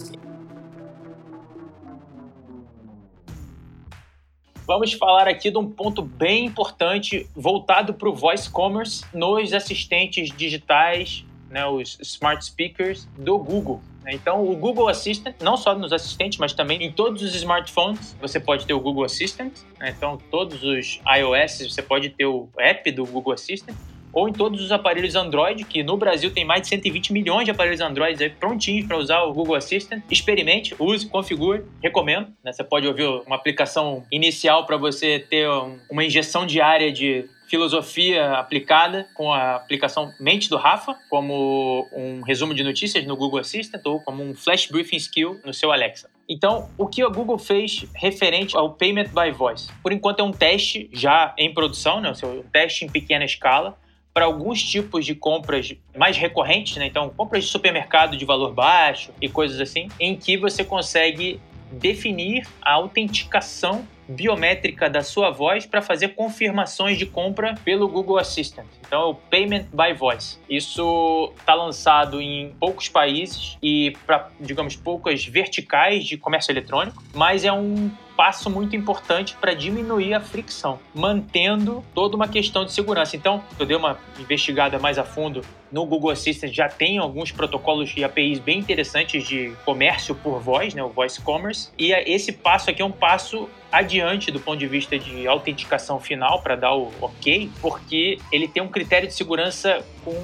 Vamos 4.69 4.93
falar 4.93 5.27
aqui 5.27 5.51
de 5.51 5.57
um 5.57 5.67
ponto 5.67 6.03
bem 6.03 6.45
importante 6.45 7.27
voltado 7.35 7.95
para 7.95 8.07
o 8.07 8.15
voice 8.15 8.51
commerce 8.51 9.03
nos 9.15 9.55
assistentes 9.55 10.29
digitais, 10.31 11.25
né, 11.49 11.67
os 11.67 11.99
smart 12.03 12.45
speakers 12.45 13.09
do 13.17 13.39
Google. 13.39 13.81
Então, 14.07 14.47
o 14.47 14.55
Google 14.55 14.89
Assistant, 14.89 15.37
não 15.41 15.57
só 15.57 15.75
nos 15.75 15.91
assistentes, 15.91 16.39
mas 16.39 16.53
também 16.53 16.83
em 16.83 16.93
todos 16.93 17.23
os 17.23 17.35
smartphones, 17.35 18.15
você 18.21 18.39
pode 18.39 18.67
ter 18.67 18.75
o 18.75 18.81
Google 18.81 19.05
Assistant. 19.05 19.55
Né? 19.79 19.95
Então, 19.97 20.19
todos 20.31 20.63
os 20.63 21.01
iOS, 21.17 21.73
você 21.73 21.81
pode 21.81 22.11
ter 22.11 22.27
o 22.27 22.51
app 22.59 22.93
do 22.93 23.07
Google 23.07 23.33
Assistant 23.33 23.75
ou 24.13 24.29
em 24.29 24.33
todos 24.33 24.63
os 24.63 24.73
aparelhos 24.73 25.15
Android, 25.15 25.65
que 25.65 25.83
no 25.83 25.97
Brasil 25.97 26.31
tem 26.31 26.45
mais 26.45 26.63
de 26.63 26.69
120 26.69 27.13
milhões 27.13 27.45
de 27.45 27.51
aparelhos 27.51 27.81
Android 27.81 28.23
aí 28.23 28.31
prontinhos 28.31 28.87
para 28.87 28.97
usar 28.97 29.23
o 29.23 29.33
Google 29.33 29.55
Assistant. 29.55 30.03
Experimente, 30.11 30.75
use, 30.79 31.07
configure, 31.07 31.65
recomendo. 31.83 32.29
Né? 32.45 32.53
Você 32.53 32.65
pode 32.65 32.87
ouvir 32.87 33.07
uma 33.27 33.37
aplicação 33.37 34.05
inicial 34.11 34.67
para 34.67 34.77
você 34.77 35.19
ter 35.19 35.49
uma 35.91 36.05
injeção 36.05 36.47
diária 36.47 36.93
de 36.93 37.29
filosofia 37.49 38.33
aplicada 38.33 39.09
com 39.15 39.33
a 39.33 39.57
aplicação 39.57 40.13
Mente 40.21 40.51
do 40.51 40.57
Rafa, 40.57 40.95
como 41.09 41.89
um 41.93 42.21
resumo 42.23 42.55
de 42.55 42.63
notícias 42.63 43.07
no 43.07 43.17
Google 43.17 43.41
Assistant 43.41 43.85
ou 43.87 44.01
como 44.01 44.23
um 44.23 44.35
flash 44.35 44.67
briefing 44.67 44.97
skill 44.97 45.41
no 45.45 45.55
seu 45.55 45.73
Alexa. 45.73 46.11
Então, 46.29 46.69
o 46.77 46.87
que 46.87 47.03
a 47.03 47.09
Google 47.09 47.39
fez 47.39 47.87
referente 47.95 48.55
ao 48.55 48.75
Payment 48.75 49.09
by 49.15 49.31
Voice? 49.31 49.71
Por 49.83 49.93
enquanto 49.93 50.21
é 50.21 50.23
um 50.23 50.31
teste 50.31 50.91
já 50.93 51.35
em 51.39 51.53
produção, 51.55 52.03
né? 52.03 52.13
um 52.23 52.43
teste 52.43 52.85
em 52.85 52.89
pequena 52.89 53.25
escala, 53.25 53.79
para 54.19 54.27
alguns 54.27 54.61
tipos 54.61 55.07
de 55.07 55.15
compras 55.15 55.73
mais 55.97 56.17
recorrentes, 56.17 56.77
né? 56.77 56.87
Então, 56.87 57.09
compras 57.09 57.45
de 57.45 57.51
supermercado 57.51 58.17
de 58.17 58.25
valor 58.25 58.53
baixo 58.53 59.13
e 59.23 59.29
coisas 59.29 59.61
assim, 59.61 59.87
em 60.01 60.17
que 60.17 60.37
você 60.37 60.65
consegue 60.65 61.41
definir 61.71 62.45
a 62.61 62.73
autenticação 62.73 63.87
biométrica 64.09 64.91
da 64.91 65.05
sua 65.05 65.31
voz 65.31 65.67
para 65.67 65.81
fazer 65.81 66.17
confirmações 66.17 66.99
de 66.99 67.07
compra 67.07 67.55
pelo 67.65 67.87
Google 67.87 68.19
Assistant. 68.19 68.67
Então, 68.85 69.03
é 69.03 69.05
o 69.05 69.15
Payment 69.15 69.67
by 69.73 69.95
Voice. 69.97 70.41
Isso 70.51 71.33
está 71.39 71.55
lançado 71.55 72.21
em 72.21 72.53
poucos 72.59 72.89
países 72.89 73.57
e 73.63 73.97
para, 74.05 74.31
digamos, 74.41 74.75
poucas 74.75 75.25
verticais 75.25 76.05
de 76.05 76.17
comércio 76.17 76.51
eletrônico, 76.51 77.01
mas 77.15 77.45
é 77.45 77.53
um 77.53 77.89
passo 78.19 78.51
muito 78.51 78.75
importante 78.75 79.37
para 79.41 79.55
diminuir 79.55 80.13
a 80.13 80.21
fricção, 80.21 80.81
mantendo 80.93 81.85
toda 81.95 82.17
uma 82.17 82.27
questão 82.27 82.65
de 82.65 82.73
segurança. 82.73 83.15
Então, 83.15 83.45
eu 83.57 83.65
dei 83.65 83.77
uma 83.77 83.97
investigada 84.19 84.77
mais 84.77 84.99
a 84.99 85.05
fundo 85.05 85.41
no 85.71 85.87
Google 85.87 86.11
Assistant, 86.11 86.53
já 86.53 86.69
tem 86.69 86.99
alguns 86.99 87.31
protocolos 87.31 87.93
e 87.97 88.03
APIs 88.03 88.41
bem 88.41 88.59
interessantes 88.59 89.25
de 89.25 89.53
comércio 89.65 90.17
por 90.17 90.41
voz, 90.41 90.75
né, 90.75 90.83
o 90.83 90.89
Voice 90.89 91.21
Commerce, 91.21 91.71
e 91.79 91.93
esse 91.93 92.33
passo 92.33 92.71
aqui 92.71 92.83
é 92.83 92.85
um 92.85 92.91
passo 92.91 93.49
adiante 93.71 94.31
do 94.31 94.41
ponto 94.41 94.59
de 94.59 94.67
vista 94.67 94.99
de 94.99 95.27
autenticação 95.27 96.01
final 96.01 96.41
para 96.41 96.57
dar 96.57 96.75
o 96.75 96.93
ok, 97.01 97.51
porque 97.61 98.19
ele 98.33 98.49
tem 98.49 98.63
um 98.63 98.69
critério 98.69 99.07
de 99.07 99.15
segurança 99.15 99.85
com 100.05 100.15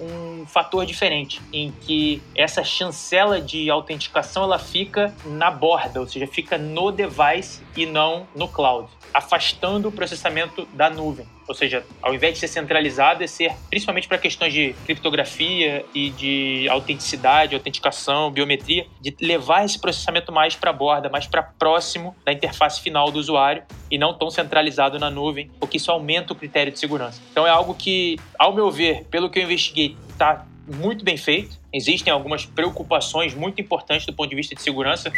um 0.00 0.46
fator 0.46 0.84
diferente, 0.86 1.40
em 1.52 1.72
que 1.72 2.22
essa 2.34 2.62
chancela 2.64 3.40
de 3.40 3.70
autenticação 3.70 4.44
ela 4.44 4.58
fica 4.58 5.14
na 5.24 5.50
borda, 5.50 6.00
ou 6.00 6.06
seja, 6.06 6.26
fica 6.26 6.58
no 6.58 6.90
device 6.90 7.60
e 7.76 7.86
não 7.86 8.26
no 8.34 8.48
cloud, 8.48 8.88
afastando 9.12 9.88
o 9.88 9.92
processamento 9.92 10.66
da 10.72 10.90
nuvem. 10.90 11.26
Ou 11.48 11.54
seja, 11.54 11.84
ao 12.00 12.14
invés 12.14 12.34
de 12.34 12.40
ser 12.40 12.48
centralizado, 12.48 13.22
é 13.22 13.26
ser 13.26 13.52
principalmente 13.68 14.08
para 14.08 14.16
questões 14.16 14.52
de 14.52 14.74
criptografia 14.86 15.84
e 15.94 16.10
de 16.10 16.68
autenticidade, 16.68 17.54
autenticação, 17.54 18.30
biometria, 18.30 18.86
de 19.00 19.14
levar 19.20 19.64
esse 19.64 19.78
processamento 19.78 20.32
mais 20.32 20.54
para 20.54 20.70
a 20.70 20.72
borda, 20.72 21.08
mais 21.08 21.26
para 21.26 21.42
próximo 21.42 22.16
da 22.24 22.32
interface 22.32 22.80
final 22.80 23.10
do 23.10 23.18
usuário 23.18 23.64
e 23.90 23.98
não 23.98 24.14
tão 24.14 24.30
centralizado 24.30 24.98
na 24.98 25.10
nuvem, 25.10 25.50
porque 25.58 25.76
isso 25.76 25.90
aumenta 25.90 26.32
o 26.32 26.36
critério 26.36 26.72
de 26.72 26.78
segurança. 26.78 27.20
Então 27.30 27.46
é 27.46 27.50
algo 27.50 27.74
que, 27.74 28.18
ao 28.38 28.54
meu 28.54 28.70
ver, 28.70 29.04
pelo 29.10 29.28
que 29.28 29.38
eu 29.38 29.42
investiguei, 29.42 29.96
está 30.08 30.46
muito 30.66 31.04
bem 31.04 31.16
feito. 31.16 31.58
Existem 31.72 32.12
algumas 32.12 32.44
preocupações 32.44 33.34
muito 33.34 33.60
importantes 33.60 34.06
do 34.06 34.12
ponto 34.12 34.30
de 34.30 34.36
vista 34.36 34.54
de 34.54 34.62
segurança. 34.62 35.12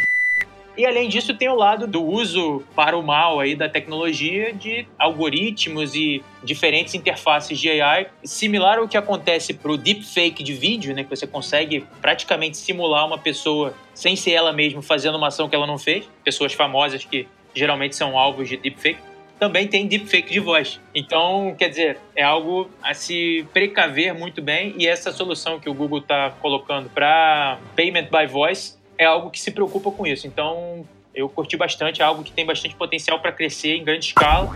E 0.77 0.85
além 0.85 1.07
disso, 1.07 1.33
tem 1.33 1.47
o 1.47 1.55
lado 1.55 1.87
do 1.87 2.03
uso 2.03 2.63
para 2.75 2.97
o 2.97 3.03
mal 3.03 3.39
aí 3.39 3.55
da 3.55 3.69
tecnologia 3.69 4.53
de 4.53 4.85
algoritmos 4.99 5.95
e 5.95 6.21
diferentes 6.43 6.93
interfaces 6.93 7.57
de 7.57 7.81
AI, 7.81 8.07
similar 8.23 8.79
ao 8.79 8.87
que 8.87 8.97
acontece 8.97 9.53
para 9.53 9.71
o 9.71 9.77
deepfake 9.77 10.43
de 10.43 10.53
vídeo, 10.53 10.93
né, 10.93 11.03
que 11.03 11.09
você 11.09 11.25
consegue 11.25 11.85
praticamente 12.01 12.57
simular 12.57 13.05
uma 13.05 13.17
pessoa 13.17 13.73
sem 13.93 14.15
ser 14.15 14.31
ela 14.31 14.51
mesma 14.51 14.81
fazendo 14.81 15.17
uma 15.17 15.27
ação 15.27 15.47
que 15.47 15.55
ela 15.55 15.65
não 15.65 15.77
fez, 15.77 16.09
pessoas 16.23 16.53
famosas 16.53 17.05
que 17.05 17.27
geralmente 17.53 17.95
são 17.95 18.17
alvos 18.17 18.49
de 18.49 18.57
deepfake. 18.57 18.99
Também 19.39 19.67
tem 19.67 19.87
deepfake 19.87 20.31
de 20.31 20.39
voz. 20.39 20.79
Então, 20.93 21.55
quer 21.57 21.69
dizer, 21.69 21.97
é 22.15 22.23
algo 22.23 22.69
a 22.81 22.93
se 22.93 23.45
precaver 23.53 24.13
muito 24.13 24.41
bem. 24.41 24.73
E 24.77 24.87
essa 24.87 25.11
solução 25.11 25.59
que 25.59 25.69
o 25.69 25.73
Google 25.73 25.99
está 25.99 26.31
colocando 26.41 26.89
para 26.89 27.59
Payment 27.75 28.05
by 28.05 28.27
Voice 28.27 28.77
é 28.97 29.05
algo 29.05 29.29
que 29.29 29.39
se 29.39 29.51
preocupa 29.51 29.91
com 29.91 30.05
isso. 30.05 30.27
Então, 30.27 30.85
eu 31.13 31.29
curti 31.29 31.55
bastante, 31.55 32.01
é 32.01 32.05
algo 32.05 32.23
que 32.23 32.31
tem 32.31 32.45
bastante 32.45 32.75
potencial 32.75 33.19
para 33.19 33.31
crescer 33.31 33.75
em 33.75 33.83
grande 33.83 34.07
escala. 34.07 34.51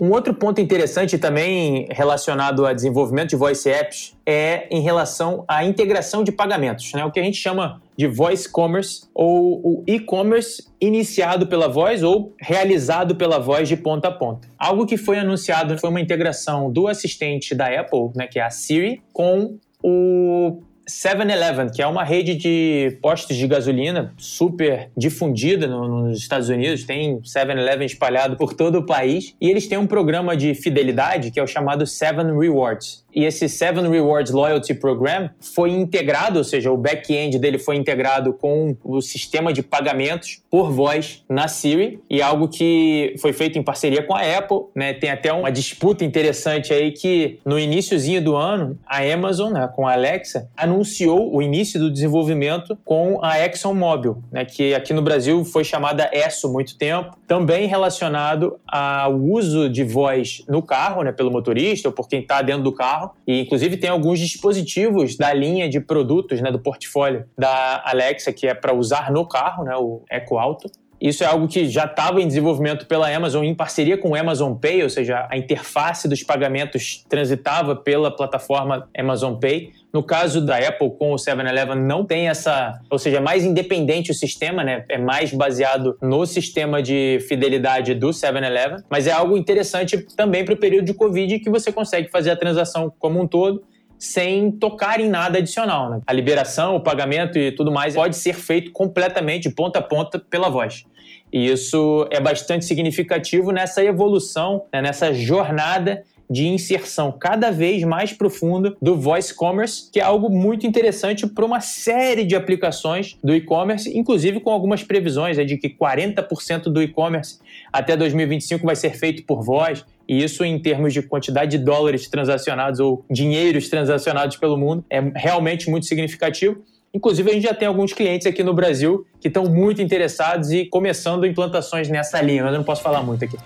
Um 0.00 0.12
outro 0.12 0.32
ponto 0.32 0.58
interessante 0.62 1.18
também 1.18 1.86
relacionado 1.90 2.64
a 2.64 2.72
desenvolvimento 2.72 3.30
de 3.30 3.36
voice 3.36 3.68
apps 3.68 4.16
é 4.24 4.66
em 4.70 4.80
relação 4.80 5.44
à 5.46 5.62
integração 5.62 6.24
de 6.24 6.32
pagamentos, 6.32 6.94
né? 6.94 7.04
o 7.04 7.10
que 7.10 7.20
a 7.20 7.22
gente 7.22 7.36
chama 7.36 7.82
de 7.98 8.06
voice 8.06 8.48
commerce 8.48 9.02
ou 9.14 9.60
o 9.62 9.84
e-commerce 9.86 10.66
iniciado 10.80 11.46
pela 11.46 11.68
voz 11.68 12.02
ou 12.02 12.34
realizado 12.40 13.14
pela 13.14 13.38
voz 13.38 13.68
de 13.68 13.76
ponta 13.76 14.08
a 14.08 14.10
ponta. 14.10 14.48
Algo 14.58 14.86
que 14.86 14.96
foi 14.96 15.18
anunciado 15.18 15.78
foi 15.78 15.90
uma 15.90 16.00
integração 16.00 16.72
do 16.72 16.88
assistente 16.88 17.54
da 17.54 17.66
Apple, 17.66 18.10
né, 18.14 18.26
que 18.26 18.38
é 18.38 18.42
a 18.42 18.48
Siri, 18.48 19.02
com 19.12 19.58
o 19.82 20.62
7-Eleven, 20.90 21.70
que 21.70 21.80
é 21.80 21.86
uma 21.86 22.04
rede 22.04 22.34
de 22.34 22.98
postos 23.00 23.36
de 23.36 23.46
gasolina 23.46 24.12
super 24.16 24.90
difundida 24.96 25.66
no, 25.66 26.08
nos 26.08 26.18
Estados 26.18 26.48
Unidos, 26.48 26.84
tem 26.84 27.20
7-Eleven 27.20 27.86
espalhado 27.86 28.36
por 28.36 28.54
todo 28.54 28.78
o 28.78 28.86
país, 28.86 29.34
e 29.40 29.48
eles 29.48 29.66
têm 29.66 29.78
um 29.78 29.86
programa 29.86 30.36
de 30.36 30.54
fidelidade 30.54 31.30
que 31.30 31.38
é 31.38 31.42
o 31.42 31.46
chamado 31.46 31.86
Seven 31.86 32.38
Rewards 32.38 33.04
e 33.14 33.24
esse 33.24 33.48
Seven 33.48 33.88
Rewards 33.88 34.32
Loyalty 34.32 34.74
Program 34.74 35.30
foi 35.40 35.70
integrado, 35.70 36.38
ou 36.38 36.44
seja, 36.44 36.70
o 36.70 36.76
back-end 36.76 37.38
dele 37.38 37.58
foi 37.58 37.76
integrado 37.76 38.32
com 38.32 38.76
o 38.84 39.00
sistema 39.00 39.52
de 39.52 39.62
pagamentos 39.62 40.42
por 40.50 40.70
voz 40.70 41.24
na 41.28 41.48
Siri. 41.48 42.00
E 42.08 42.22
algo 42.22 42.48
que 42.48 43.14
foi 43.20 43.32
feito 43.32 43.58
em 43.58 43.62
parceria 43.62 44.02
com 44.02 44.14
a 44.14 44.20
Apple, 44.20 44.58
né? 44.74 44.92
Tem 44.92 45.10
até 45.10 45.32
uma 45.32 45.50
disputa 45.50 46.04
interessante 46.04 46.72
aí 46.72 46.92
que 46.92 47.38
no 47.44 47.58
iníciozinho 47.58 48.22
do 48.22 48.36
ano 48.36 48.78
a 48.86 48.98
Amazon, 48.98 49.52
né, 49.52 49.68
com 49.74 49.86
a 49.86 49.92
Alexa, 49.92 50.48
anunciou 50.56 51.34
o 51.34 51.42
início 51.42 51.78
do 51.78 51.90
desenvolvimento 51.90 52.76
com 52.84 53.18
a 53.22 53.38
ExxonMobil, 53.44 54.22
né, 54.30 54.44
que 54.44 54.74
aqui 54.74 54.92
no 54.92 55.02
Brasil 55.02 55.44
foi 55.44 55.64
chamada 55.64 56.10
ESSO 56.12 56.52
muito 56.52 56.76
tempo, 56.76 57.16
também 57.26 57.66
relacionado 57.66 58.58
ao 58.66 59.14
uso 59.14 59.68
de 59.68 59.84
voz 59.84 60.42
no 60.48 60.62
carro, 60.62 61.02
né, 61.02 61.12
pelo 61.12 61.30
motorista 61.30 61.88
ou 61.88 61.92
por 61.92 62.08
quem 62.08 62.20
está 62.20 62.42
dentro 62.42 62.62
do 62.62 62.72
carro 62.72 62.99
carro. 63.00 63.14
E, 63.26 63.40
inclusive, 63.40 63.76
tem 63.76 63.90
alguns 63.90 64.18
dispositivos 64.18 65.16
da 65.16 65.32
linha 65.32 65.68
de 65.68 65.80
produtos, 65.80 66.40
né, 66.40 66.50
do 66.50 66.58
portfólio 66.58 67.24
da 67.36 67.82
Alexa, 67.84 68.32
que 68.32 68.46
é 68.46 68.54
para 68.54 68.74
usar 68.74 69.10
no 69.10 69.26
carro, 69.26 69.64
né, 69.64 69.76
o 69.76 70.02
Eco 70.10 70.38
Auto. 70.38 70.70
Isso 71.00 71.24
é 71.24 71.26
algo 71.26 71.48
que 71.48 71.66
já 71.66 71.84
estava 71.86 72.20
em 72.20 72.26
desenvolvimento 72.26 72.86
pela 72.86 73.08
Amazon 73.08 73.44
em 73.44 73.54
parceria 73.54 73.96
com 73.96 74.10
o 74.10 74.14
Amazon 74.14 74.54
Pay, 74.54 74.82
ou 74.82 74.90
seja, 74.90 75.26
a 75.30 75.36
interface 75.36 76.06
dos 76.06 76.22
pagamentos 76.22 77.04
transitava 77.08 77.74
pela 77.74 78.14
plataforma 78.14 78.86
Amazon 78.96 79.34
Pay. 79.34 79.72
No 79.92 80.02
caso 80.02 80.44
da 80.44 80.56
Apple 80.58 80.90
com 80.98 81.12
o 81.12 81.16
7-Eleven 81.16 81.76
não 81.76 82.04
tem 82.04 82.28
essa, 82.28 82.78
ou 82.90 82.98
seja, 82.98 83.16
é 83.16 83.20
mais 83.20 83.44
independente 83.44 84.10
o 84.10 84.14
sistema, 84.14 84.62
né? 84.62 84.84
É 84.88 84.98
mais 84.98 85.32
baseado 85.32 85.96
no 86.02 86.26
sistema 86.26 86.82
de 86.82 87.18
fidelidade 87.26 87.94
do 87.94 88.10
7-Eleven, 88.10 88.84
mas 88.90 89.06
é 89.06 89.12
algo 89.12 89.36
interessante 89.36 89.96
também 90.14 90.44
para 90.44 90.54
o 90.54 90.56
período 90.56 90.84
de 90.84 90.94
Covid 90.94 91.38
que 91.38 91.48
você 91.48 91.72
consegue 91.72 92.10
fazer 92.10 92.30
a 92.30 92.36
transação 92.36 92.92
como 92.98 93.20
um 93.20 93.26
todo 93.26 93.64
sem 94.00 94.50
tocar 94.50 94.98
em 94.98 95.08
nada 95.10 95.38
adicional. 95.38 95.90
Né? 95.90 96.00
A 96.06 96.12
liberação, 96.12 96.74
o 96.74 96.80
pagamento 96.80 97.38
e 97.38 97.52
tudo 97.52 97.70
mais 97.70 97.94
pode 97.94 98.16
ser 98.16 98.32
feito 98.32 98.72
completamente 98.72 99.50
ponta 99.50 99.78
a 99.78 99.82
ponta 99.82 100.18
pela 100.18 100.48
voz. 100.48 100.86
E 101.32 101.50
isso 101.50 102.06
é 102.10 102.20
bastante 102.20 102.64
significativo 102.64 103.52
nessa 103.52 103.84
evolução, 103.84 104.64
né, 104.72 104.82
nessa 104.82 105.12
jornada 105.12 106.04
de 106.30 106.46
inserção 106.46 107.10
cada 107.10 107.50
vez 107.50 107.82
mais 107.82 108.12
profunda 108.12 108.76
do 108.80 108.96
voice 108.96 109.34
commerce, 109.34 109.90
que 109.90 109.98
é 109.98 110.02
algo 110.02 110.30
muito 110.30 110.64
interessante 110.64 111.26
para 111.26 111.44
uma 111.44 111.60
série 111.60 112.24
de 112.24 112.36
aplicações 112.36 113.18
do 113.22 113.34
e-commerce, 113.34 113.90
inclusive 113.98 114.38
com 114.38 114.50
algumas 114.50 114.84
previsões 114.84 115.38
é 115.38 115.44
de 115.44 115.56
que 115.56 115.68
40% 115.68 116.64
do 116.64 116.80
e-commerce 116.80 117.40
até 117.72 117.96
2025 117.96 118.64
vai 118.64 118.76
ser 118.76 118.96
feito 118.96 119.24
por 119.24 119.42
voz. 119.42 119.84
E 120.08 120.22
isso, 120.22 120.44
em 120.44 120.58
termos 120.58 120.92
de 120.92 121.02
quantidade 121.02 121.52
de 121.56 121.58
dólares 121.64 122.08
transacionados 122.08 122.80
ou 122.80 123.04
dinheiros 123.10 123.68
transacionados 123.68 124.36
pelo 124.36 124.56
mundo, 124.56 124.84
é 124.90 125.00
realmente 125.14 125.68
muito 125.70 125.86
significativo. 125.86 126.62
Inclusive, 126.92 127.30
a 127.30 127.34
gente 127.34 127.44
já 127.44 127.54
tem 127.54 127.68
alguns 127.68 127.92
clientes 127.92 128.26
aqui 128.26 128.42
no 128.42 128.52
Brasil 128.52 129.06
que 129.20 129.28
estão 129.28 129.44
muito 129.44 129.80
interessados 129.80 130.50
e 130.50 130.66
começando 130.66 131.24
implantações 131.24 131.88
nessa 131.88 132.20
linha, 132.20 132.42
mas 132.42 132.52
eu 132.52 132.58
não 132.58 132.64
posso 132.64 132.82
falar 132.82 133.02
muito 133.02 133.24
aqui. 133.24 133.36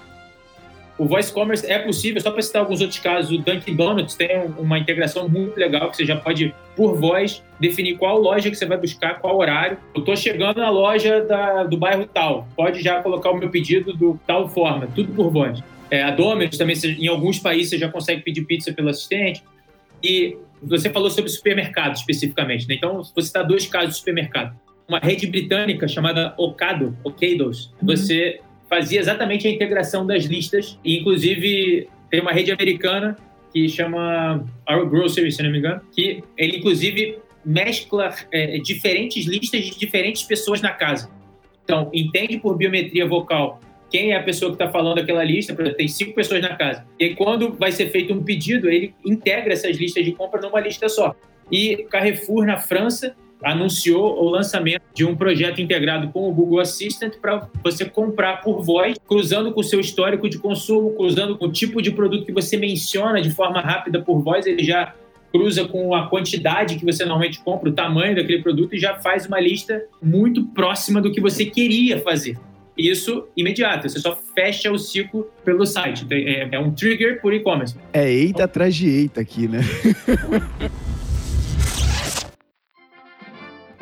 O 0.96 1.06
voice 1.06 1.32
commerce 1.32 1.66
é 1.70 1.78
possível, 1.80 2.20
só 2.20 2.30
para 2.30 2.40
citar 2.40 2.62
alguns 2.62 2.80
outros 2.80 3.00
casos, 3.00 3.32
o 3.32 3.42
Dunkin' 3.42 3.74
Donuts 3.74 4.14
tem 4.14 4.46
uma 4.56 4.78
integração 4.78 5.28
muito 5.28 5.56
legal 5.58 5.90
que 5.90 5.96
você 5.96 6.06
já 6.06 6.16
pode, 6.16 6.54
por 6.76 6.94
voz, 6.94 7.42
definir 7.58 7.98
qual 7.98 8.18
loja 8.20 8.48
que 8.48 8.56
você 8.56 8.64
vai 8.64 8.78
buscar, 8.78 9.18
qual 9.18 9.36
horário. 9.36 9.76
Eu 9.92 10.00
estou 10.00 10.16
chegando 10.16 10.58
na 10.58 10.70
loja 10.70 11.20
da, 11.22 11.64
do 11.64 11.76
bairro 11.76 12.06
tal, 12.06 12.46
pode 12.56 12.80
já 12.80 13.02
colocar 13.02 13.30
o 13.32 13.36
meu 13.36 13.50
pedido 13.50 13.92
do 13.92 14.18
tal 14.24 14.48
forma, 14.48 14.86
tudo 14.94 15.12
por 15.12 15.30
voz. 15.30 15.60
É, 15.90 16.02
a 16.02 16.12
Domino's 16.12 16.56
também, 16.56 16.76
em 16.84 17.08
alguns 17.08 17.40
países, 17.40 17.70
você 17.70 17.78
já 17.78 17.88
consegue 17.88 18.22
pedir 18.22 18.44
pizza 18.44 18.72
pelo 18.72 18.88
assistente. 18.88 19.42
E 20.02 20.36
você 20.66 20.90
falou 20.90 21.10
sobre 21.10 21.30
supermercado 21.30 21.96
especificamente, 21.96 22.68
né? 22.68 22.74
Então, 22.74 23.02
você 23.02 23.20
está 23.20 23.42
dois 23.42 23.66
casos 23.66 23.90
de 23.90 23.96
supermercado. 23.96 24.56
Uma 24.88 24.98
rede 24.98 25.26
britânica 25.26 25.88
chamada 25.88 26.34
Ocado, 26.36 26.96
Ocados, 27.02 27.72
uhum. 27.80 27.86
você 27.86 28.40
fazia 28.68 29.00
exatamente 29.00 29.46
a 29.46 29.50
integração 29.50 30.06
das 30.06 30.24
listas 30.24 30.78
e, 30.84 30.98
inclusive, 30.98 31.88
tem 32.10 32.20
uma 32.20 32.32
rede 32.32 32.50
americana 32.52 33.16
que 33.52 33.68
chama 33.68 34.44
Our 34.68 34.88
Grocery, 34.88 35.30
se 35.30 35.42
não 35.42 35.50
me 35.50 35.58
engano, 35.58 35.80
que 35.94 36.22
ele, 36.36 36.58
inclusive, 36.58 37.18
mescla 37.44 38.12
é, 38.32 38.58
diferentes 38.58 39.26
listas 39.26 39.64
de 39.64 39.78
diferentes 39.78 40.22
pessoas 40.22 40.60
na 40.60 40.70
casa. 40.70 41.10
Então, 41.62 41.90
entende 41.94 42.38
por 42.38 42.56
biometria 42.56 43.06
vocal 43.06 43.60
quem 43.94 44.10
é 44.10 44.16
a 44.16 44.22
pessoa 44.24 44.50
que 44.50 44.56
está 44.56 44.68
falando 44.68 44.98
aquela 44.98 45.22
lista, 45.22 45.54
tem 45.54 45.86
cinco 45.86 46.14
pessoas 46.14 46.42
na 46.42 46.56
casa. 46.56 46.84
E 46.98 47.04
aí, 47.04 47.14
quando 47.14 47.52
vai 47.52 47.70
ser 47.70 47.90
feito 47.90 48.12
um 48.12 48.24
pedido, 48.24 48.68
ele 48.68 48.92
integra 49.06 49.52
essas 49.52 49.76
listas 49.76 50.04
de 50.04 50.10
compra 50.10 50.40
numa 50.40 50.58
lista 50.58 50.88
só. 50.88 51.14
E 51.48 51.86
Carrefour, 51.88 52.44
na 52.44 52.56
França, 52.56 53.14
anunciou 53.40 54.20
o 54.20 54.28
lançamento 54.28 54.82
de 54.92 55.04
um 55.04 55.14
projeto 55.14 55.60
integrado 55.60 56.08
com 56.08 56.28
o 56.28 56.32
Google 56.32 56.58
Assistant 56.58 57.14
para 57.22 57.48
você 57.62 57.84
comprar 57.84 58.40
por 58.40 58.64
voz, 58.64 58.98
cruzando 59.06 59.52
com 59.52 59.60
o 59.60 59.62
seu 59.62 59.78
histórico 59.78 60.28
de 60.28 60.38
consumo, 60.38 60.90
cruzando 60.96 61.38
com 61.38 61.46
o 61.46 61.52
tipo 61.52 61.80
de 61.80 61.92
produto 61.92 62.26
que 62.26 62.32
você 62.32 62.56
menciona 62.56 63.22
de 63.22 63.30
forma 63.30 63.60
rápida 63.60 64.02
por 64.02 64.20
voz, 64.20 64.44
ele 64.44 64.64
já 64.64 64.92
cruza 65.30 65.68
com 65.68 65.94
a 65.94 66.08
quantidade 66.08 66.80
que 66.80 66.84
você 66.84 67.04
normalmente 67.04 67.38
compra, 67.44 67.70
o 67.70 67.72
tamanho 67.72 68.16
daquele 68.16 68.42
produto 68.42 68.74
e 68.74 68.78
já 68.80 68.96
faz 68.96 69.24
uma 69.26 69.38
lista 69.38 69.84
muito 70.02 70.46
próxima 70.46 71.00
do 71.00 71.12
que 71.12 71.20
você 71.20 71.44
queria 71.44 72.00
fazer. 72.00 72.36
Isso 72.76 73.28
imediato, 73.36 73.88
você 73.88 74.00
só 74.00 74.16
fecha 74.34 74.70
o 74.70 74.78
ciclo 74.78 75.30
pelo 75.44 75.64
site. 75.64 76.06
É, 76.10 76.48
é 76.52 76.58
um 76.58 76.72
trigger 76.72 77.20
por 77.20 77.32
e-commerce. 77.32 77.76
É 77.92 78.10
eita 78.10 78.44
atrás 78.44 78.74
de 78.74 78.88
eita 78.88 79.20
aqui, 79.20 79.46
né? 79.46 79.60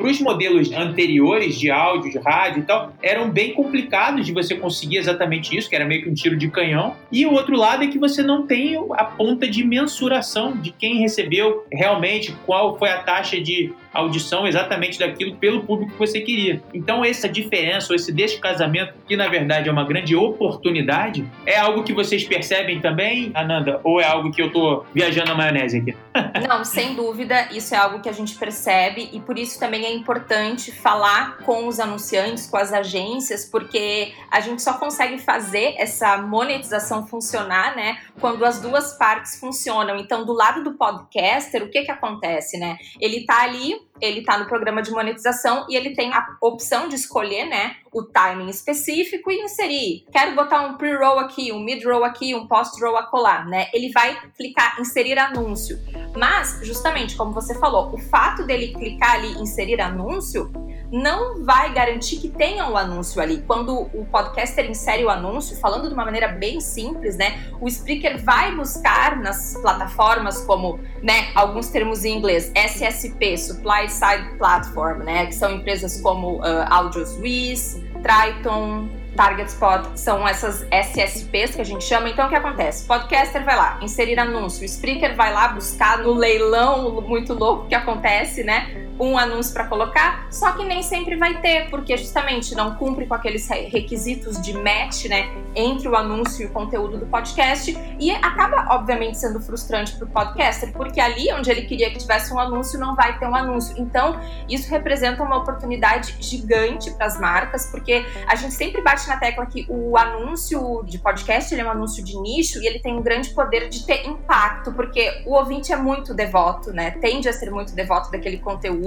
para 0.03 0.11
os 0.11 0.19
modelos 0.19 0.69
anteriores 0.73 1.57
de 1.57 1.71
áudio, 1.71 2.11
de 2.11 2.17
rádio 2.17 2.59
e 2.61 2.65
tal, 2.65 2.93
eram 3.01 3.31
bem 3.31 3.53
complicados 3.53 4.25
de 4.25 4.33
você 4.33 4.53
conseguir 4.53 4.97
exatamente 4.97 5.55
isso, 5.55 5.69
que 5.69 5.77
era 5.77 5.85
meio 5.85 6.03
que 6.03 6.09
um 6.09 6.13
tiro 6.13 6.35
de 6.35 6.49
canhão. 6.49 6.93
E 7.09 7.25
o 7.25 7.31
outro 7.31 7.55
lado 7.55 7.85
é 7.85 7.87
que 7.87 7.97
você 7.97 8.21
não 8.21 8.45
tem 8.45 8.75
a 8.75 9.05
ponta 9.05 9.47
de 9.47 9.63
mensuração 9.63 10.57
de 10.57 10.71
quem 10.71 10.99
recebeu 10.99 11.65
realmente, 11.71 12.35
qual 12.45 12.77
foi 12.77 12.89
a 12.89 12.97
taxa 12.97 13.39
de 13.39 13.71
audição 13.93 14.47
exatamente 14.47 14.97
daquilo 14.97 15.35
pelo 15.35 15.63
público 15.63 15.91
que 15.93 15.99
você 15.99 16.21
queria. 16.21 16.61
Então, 16.73 17.05
essa 17.05 17.29
diferença, 17.29 17.87
ou 17.91 17.95
esse 17.95 18.11
descasamento, 18.11 18.93
que 19.07 19.15
na 19.15 19.27
verdade 19.27 19.69
é 19.69 19.71
uma 19.71 19.85
grande 19.85 20.15
oportunidade, 20.15 21.29
é 21.45 21.57
algo 21.57 21.83
que 21.83 21.93
vocês 21.93 22.23
percebem 22.23 22.81
também, 22.81 23.31
Ananda? 23.33 23.79
Ou 23.83 24.01
é 24.01 24.05
algo 24.05 24.31
que 24.31 24.41
eu 24.41 24.51
tô 24.51 24.83
viajando 24.93 25.29
na 25.29 25.35
maionese 25.35 25.77
aqui? 25.77 25.95
Não, 26.47 26.63
sem 26.65 26.95
dúvida, 26.95 27.49
isso 27.51 27.75
é 27.75 27.77
algo 27.77 27.99
que 28.01 28.09
a 28.09 28.13
gente 28.13 28.35
percebe 28.35 29.09
e 29.11 29.19
por 29.19 29.37
isso 29.37 29.59
também 29.59 29.85
é 29.85 29.93
importante 29.93 30.71
falar 30.71 31.37
com 31.37 31.67
os 31.67 31.79
anunciantes, 31.79 32.47
com 32.47 32.57
as 32.57 32.73
agências, 32.73 33.45
porque 33.45 34.13
a 34.31 34.39
gente 34.39 34.61
só 34.61 34.73
consegue 34.73 35.19
fazer 35.19 35.75
essa 35.77 36.17
monetização 36.17 37.05
funcionar, 37.05 37.75
né, 37.75 37.97
quando 38.19 38.43
as 38.45 38.59
duas 38.59 38.97
partes 38.97 39.39
funcionam. 39.39 39.97
Então, 39.97 40.25
do 40.25 40.33
lado 40.33 40.63
do 40.63 40.73
podcaster, 40.73 41.63
o 41.63 41.69
que 41.69 41.83
que 41.83 41.91
acontece, 41.91 42.57
né? 42.57 42.77
Ele 42.99 43.25
tá 43.25 43.43
ali 43.43 43.82
ele 44.01 44.19
está 44.19 44.37
no 44.37 44.45
programa 44.45 44.81
de 44.81 44.91
monetização 44.91 45.65
e 45.69 45.75
ele 45.75 45.95
tem 45.95 46.13
a 46.13 46.35
opção 46.41 46.87
de 46.87 46.95
escolher, 46.95 47.45
né, 47.45 47.77
o 47.93 48.03
timing 48.03 48.49
específico 48.49 49.31
e 49.31 49.41
inserir. 49.41 50.05
Quero 50.11 50.35
botar 50.35 50.61
um 50.61 50.77
pre-roll 50.77 51.19
aqui, 51.19 51.51
um 51.51 51.59
mid-roll 51.59 52.03
aqui, 52.03 52.33
um 52.35 52.47
post-roll 52.47 52.97
acolá, 52.97 53.45
né? 53.45 53.67
Ele 53.73 53.91
vai 53.91 54.17
clicar 54.35 54.79
inserir 54.79 55.17
anúncio. 55.19 55.79
Mas, 56.15 56.59
justamente 56.63 57.15
como 57.15 57.31
você 57.31 57.57
falou, 57.59 57.93
o 57.93 57.97
fato 57.97 58.45
dele 58.45 58.73
clicar 58.73 59.15
ali 59.15 59.33
inserir 59.41 59.81
anúncio 59.81 60.51
não 60.93 61.43
vai 61.43 61.73
garantir 61.73 62.17
que 62.17 62.29
tenha 62.29 62.69
um 62.69 62.77
anúncio 62.77 63.19
ali. 63.19 63.43
Quando 63.47 63.81
o 63.81 64.05
podcaster 64.05 64.69
insere 64.69 65.03
o 65.03 65.09
anúncio, 65.09 65.57
falando 65.57 65.87
de 65.87 65.93
uma 65.93 66.05
maneira 66.05 66.27
bem 66.27 66.61
simples, 66.61 67.17
né? 67.17 67.51
O 67.59 67.69
speaker 67.69 68.23
vai 68.23 68.55
buscar 68.55 69.19
nas 69.19 69.57
plataformas 69.59 70.45
como, 70.45 70.79
né, 71.01 71.31
alguns 71.33 71.69
termos 71.69 72.05
em 72.05 72.15
inglês, 72.15 72.51
SSP, 72.53 73.37
Supply 73.37 73.89
Side 73.89 74.37
Platform, 74.37 74.99
né, 74.99 75.25
que 75.25 75.33
são 75.33 75.51
empresas 75.51 75.99
como 75.99 76.37
uh, 76.37 76.65
AudioSwiss, 76.69 77.81
Triton, 78.03 78.89
Target 79.15 79.49
Spot 79.49 79.95
são 79.95 80.27
essas 80.27 80.67
SSPs 80.69 81.55
que 81.55 81.61
a 81.61 81.65
gente 81.65 81.83
chama. 81.83 82.09
Então, 82.09 82.25
o 82.25 82.29
que 82.29 82.35
acontece? 82.35 82.85
Podcaster 82.85 83.43
vai 83.43 83.55
lá, 83.55 83.79
inserir 83.81 84.19
anúncio. 84.19 84.65
Spreaker 84.65 85.15
vai 85.15 85.33
lá 85.33 85.47
buscar 85.47 85.99
no 85.99 86.13
leilão 86.13 87.01
muito 87.01 87.33
louco 87.33 87.67
que 87.67 87.75
acontece, 87.75 88.43
né? 88.43 88.82
Um 88.99 89.17
anúncio 89.17 89.53
para 89.53 89.65
colocar, 89.65 90.27
só 90.31 90.51
que 90.51 90.63
nem 90.63 90.83
sempre 90.83 91.15
vai 91.15 91.41
ter, 91.41 91.69
porque 91.69 91.97
justamente 91.97 92.53
não 92.53 92.75
cumpre 92.75 93.07
com 93.07 93.15
aqueles 93.15 93.47
requisitos 93.49 94.39
de 94.39 94.53
match, 94.53 95.05
né? 95.05 95.29
Entre 95.55 95.87
o 95.87 95.95
anúncio 95.95 96.43
e 96.43 96.45
o 96.45 96.51
conteúdo 96.51 96.97
do 96.97 97.05
podcast. 97.07 97.75
E 97.99 98.11
acaba, 98.11 98.67
obviamente, 98.75 99.17
sendo 99.17 99.39
frustrante 99.39 99.95
para 99.95 100.05
o 100.05 100.09
podcaster, 100.09 100.71
porque 100.73 100.99
ali 100.99 101.31
onde 101.33 101.49
ele 101.49 101.63
queria 101.63 101.89
que 101.89 101.97
tivesse 101.97 102.33
um 102.33 102.39
anúncio, 102.39 102.79
não 102.79 102.95
vai 102.95 103.17
ter 103.17 103.25
um 103.25 103.35
anúncio. 103.35 103.75
Então, 103.79 104.19
isso 104.47 104.69
representa 104.69 105.23
uma 105.23 105.37
oportunidade 105.37 106.15
gigante 106.19 106.91
para 106.91 107.07
as 107.07 107.19
marcas, 107.19 107.65
porque 107.71 108.05
a 108.27 108.35
gente 108.35 108.53
sempre 108.53 108.81
bate 108.81 109.07
na 109.07 109.17
tecla 109.17 109.45
que 109.45 109.65
o 109.69 109.97
anúncio 109.97 110.83
de 110.85 110.99
podcast 110.99 111.53
ele 111.53 111.61
é 111.61 111.65
um 111.65 111.71
anúncio 111.71 112.03
de 112.03 112.15
nicho 112.19 112.61
e 112.61 112.67
ele 112.67 112.79
tem 112.79 112.95
um 112.95 113.01
grande 113.01 113.31
poder 113.31 113.69
de 113.69 113.85
ter 113.85 114.05
impacto, 114.05 114.71
porque 114.71 115.23
o 115.25 115.33
ouvinte 115.33 115.73
é 115.73 115.75
muito 115.75 116.13
devoto, 116.13 116.71
né? 116.71 116.91
Tende 116.91 117.27
a 117.27 117.33
ser 117.33 117.49
muito 117.49 117.73
devoto 117.73 118.11
daquele 118.11 118.37
conteúdo. 118.37 118.82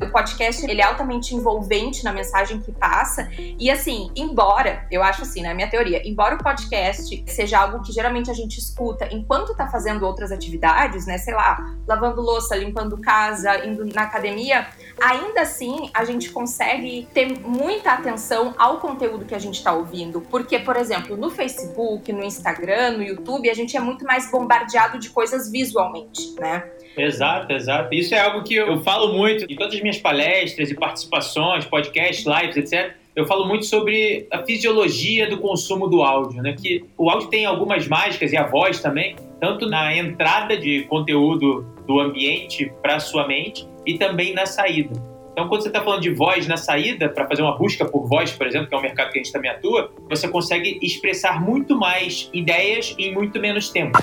O 0.00 0.10
podcast 0.10 0.64
ele 0.64 0.80
é 0.80 0.84
altamente 0.84 1.34
envolvente 1.34 2.04
na 2.04 2.12
mensagem 2.12 2.60
que 2.60 2.72
passa. 2.72 3.28
E 3.38 3.70
assim, 3.70 4.10
embora, 4.16 4.86
eu 4.90 5.02
acho 5.02 5.22
assim, 5.22 5.42
na 5.42 5.48
né, 5.48 5.54
minha 5.54 5.70
teoria, 5.70 6.06
embora 6.06 6.34
o 6.34 6.38
podcast 6.38 7.24
seja 7.26 7.58
algo 7.58 7.82
que 7.82 7.92
geralmente 7.92 8.30
a 8.30 8.34
gente 8.34 8.58
escuta 8.58 9.08
enquanto 9.12 9.54
tá 9.54 9.68
fazendo 9.68 10.04
outras 10.04 10.32
atividades, 10.32 11.06
né? 11.06 11.18
Sei 11.18 11.34
lá, 11.34 11.58
lavando 11.86 12.20
louça, 12.20 12.56
limpando 12.56 12.98
casa, 12.98 13.64
indo 13.64 13.84
na 13.86 14.02
academia, 14.02 14.66
ainda 15.00 15.42
assim 15.42 15.90
a 15.94 16.04
gente 16.04 16.30
consegue 16.30 17.08
ter 17.12 17.38
muita 17.40 17.92
atenção 17.92 18.54
ao 18.58 18.78
conteúdo 18.78 19.24
que 19.24 19.34
a 19.34 19.38
gente 19.38 19.56
está 19.56 19.72
ouvindo. 19.72 20.20
Porque, 20.20 20.58
por 20.58 20.76
exemplo, 20.76 21.16
no 21.16 21.30
Facebook, 21.30 22.12
no 22.12 22.24
Instagram, 22.24 22.98
no 22.98 23.02
YouTube, 23.02 23.48
a 23.48 23.54
gente 23.54 23.76
é 23.76 23.80
muito 23.80 24.04
mais 24.04 24.30
bombardeado 24.30 24.98
de 24.98 25.10
coisas 25.10 25.50
visualmente, 25.50 26.34
né? 26.38 26.70
Exato, 26.96 27.52
exato. 27.52 27.94
Isso 27.94 28.14
é 28.14 28.20
algo 28.20 28.42
que 28.42 28.54
eu 28.54 28.80
falo 28.82 29.12
muito 29.12 29.44
em 29.50 29.54
todas 29.54 29.74
as 29.74 29.80
minhas 29.80 29.98
palestras 29.98 30.70
e 30.70 30.74
participações, 30.74 31.64
podcasts, 31.66 32.24
lives, 32.24 32.56
etc. 32.56 32.94
Eu 33.14 33.26
falo 33.26 33.46
muito 33.46 33.66
sobre 33.66 34.26
a 34.30 34.42
fisiologia 34.44 35.28
do 35.28 35.38
consumo 35.38 35.88
do 35.88 36.02
áudio, 36.02 36.42
né? 36.42 36.54
Que 36.58 36.84
o 36.96 37.10
áudio 37.10 37.28
tem 37.28 37.44
algumas 37.44 37.86
mágicas 37.86 38.32
e 38.32 38.36
a 38.36 38.46
voz 38.46 38.80
também, 38.80 39.16
tanto 39.40 39.68
na 39.68 39.94
entrada 39.94 40.56
de 40.56 40.82
conteúdo 40.84 41.62
do 41.86 42.00
ambiente 42.00 42.72
para 42.82 42.98
sua 42.98 43.26
mente 43.26 43.66
e 43.86 43.96
também 43.98 44.34
na 44.34 44.46
saída. 44.46 45.00
Então, 45.32 45.48
quando 45.48 45.62
você 45.62 45.68
está 45.68 45.82
falando 45.82 46.00
de 46.00 46.10
voz 46.14 46.46
na 46.46 46.56
saída, 46.56 47.10
para 47.10 47.26
fazer 47.28 47.42
uma 47.42 47.58
busca 47.58 47.84
por 47.84 48.08
voz, 48.08 48.32
por 48.32 48.46
exemplo, 48.46 48.68
que 48.68 48.74
é 48.74 48.78
um 48.78 48.82
mercado 48.82 49.12
que 49.12 49.18
a 49.18 49.22
gente 49.22 49.32
também 49.32 49.50
atua, 49.50 49.92
você 50.08 50.26
consegue 50.28 50.78
expressar 50.80 51.44
muito 51.44 51.78
mais 51.78 52.30
ideias 52.32 52.94
em 52.98 53.12
muito 53.12 53.38
menos 53.38 53.68
tempo. 53.68 53.98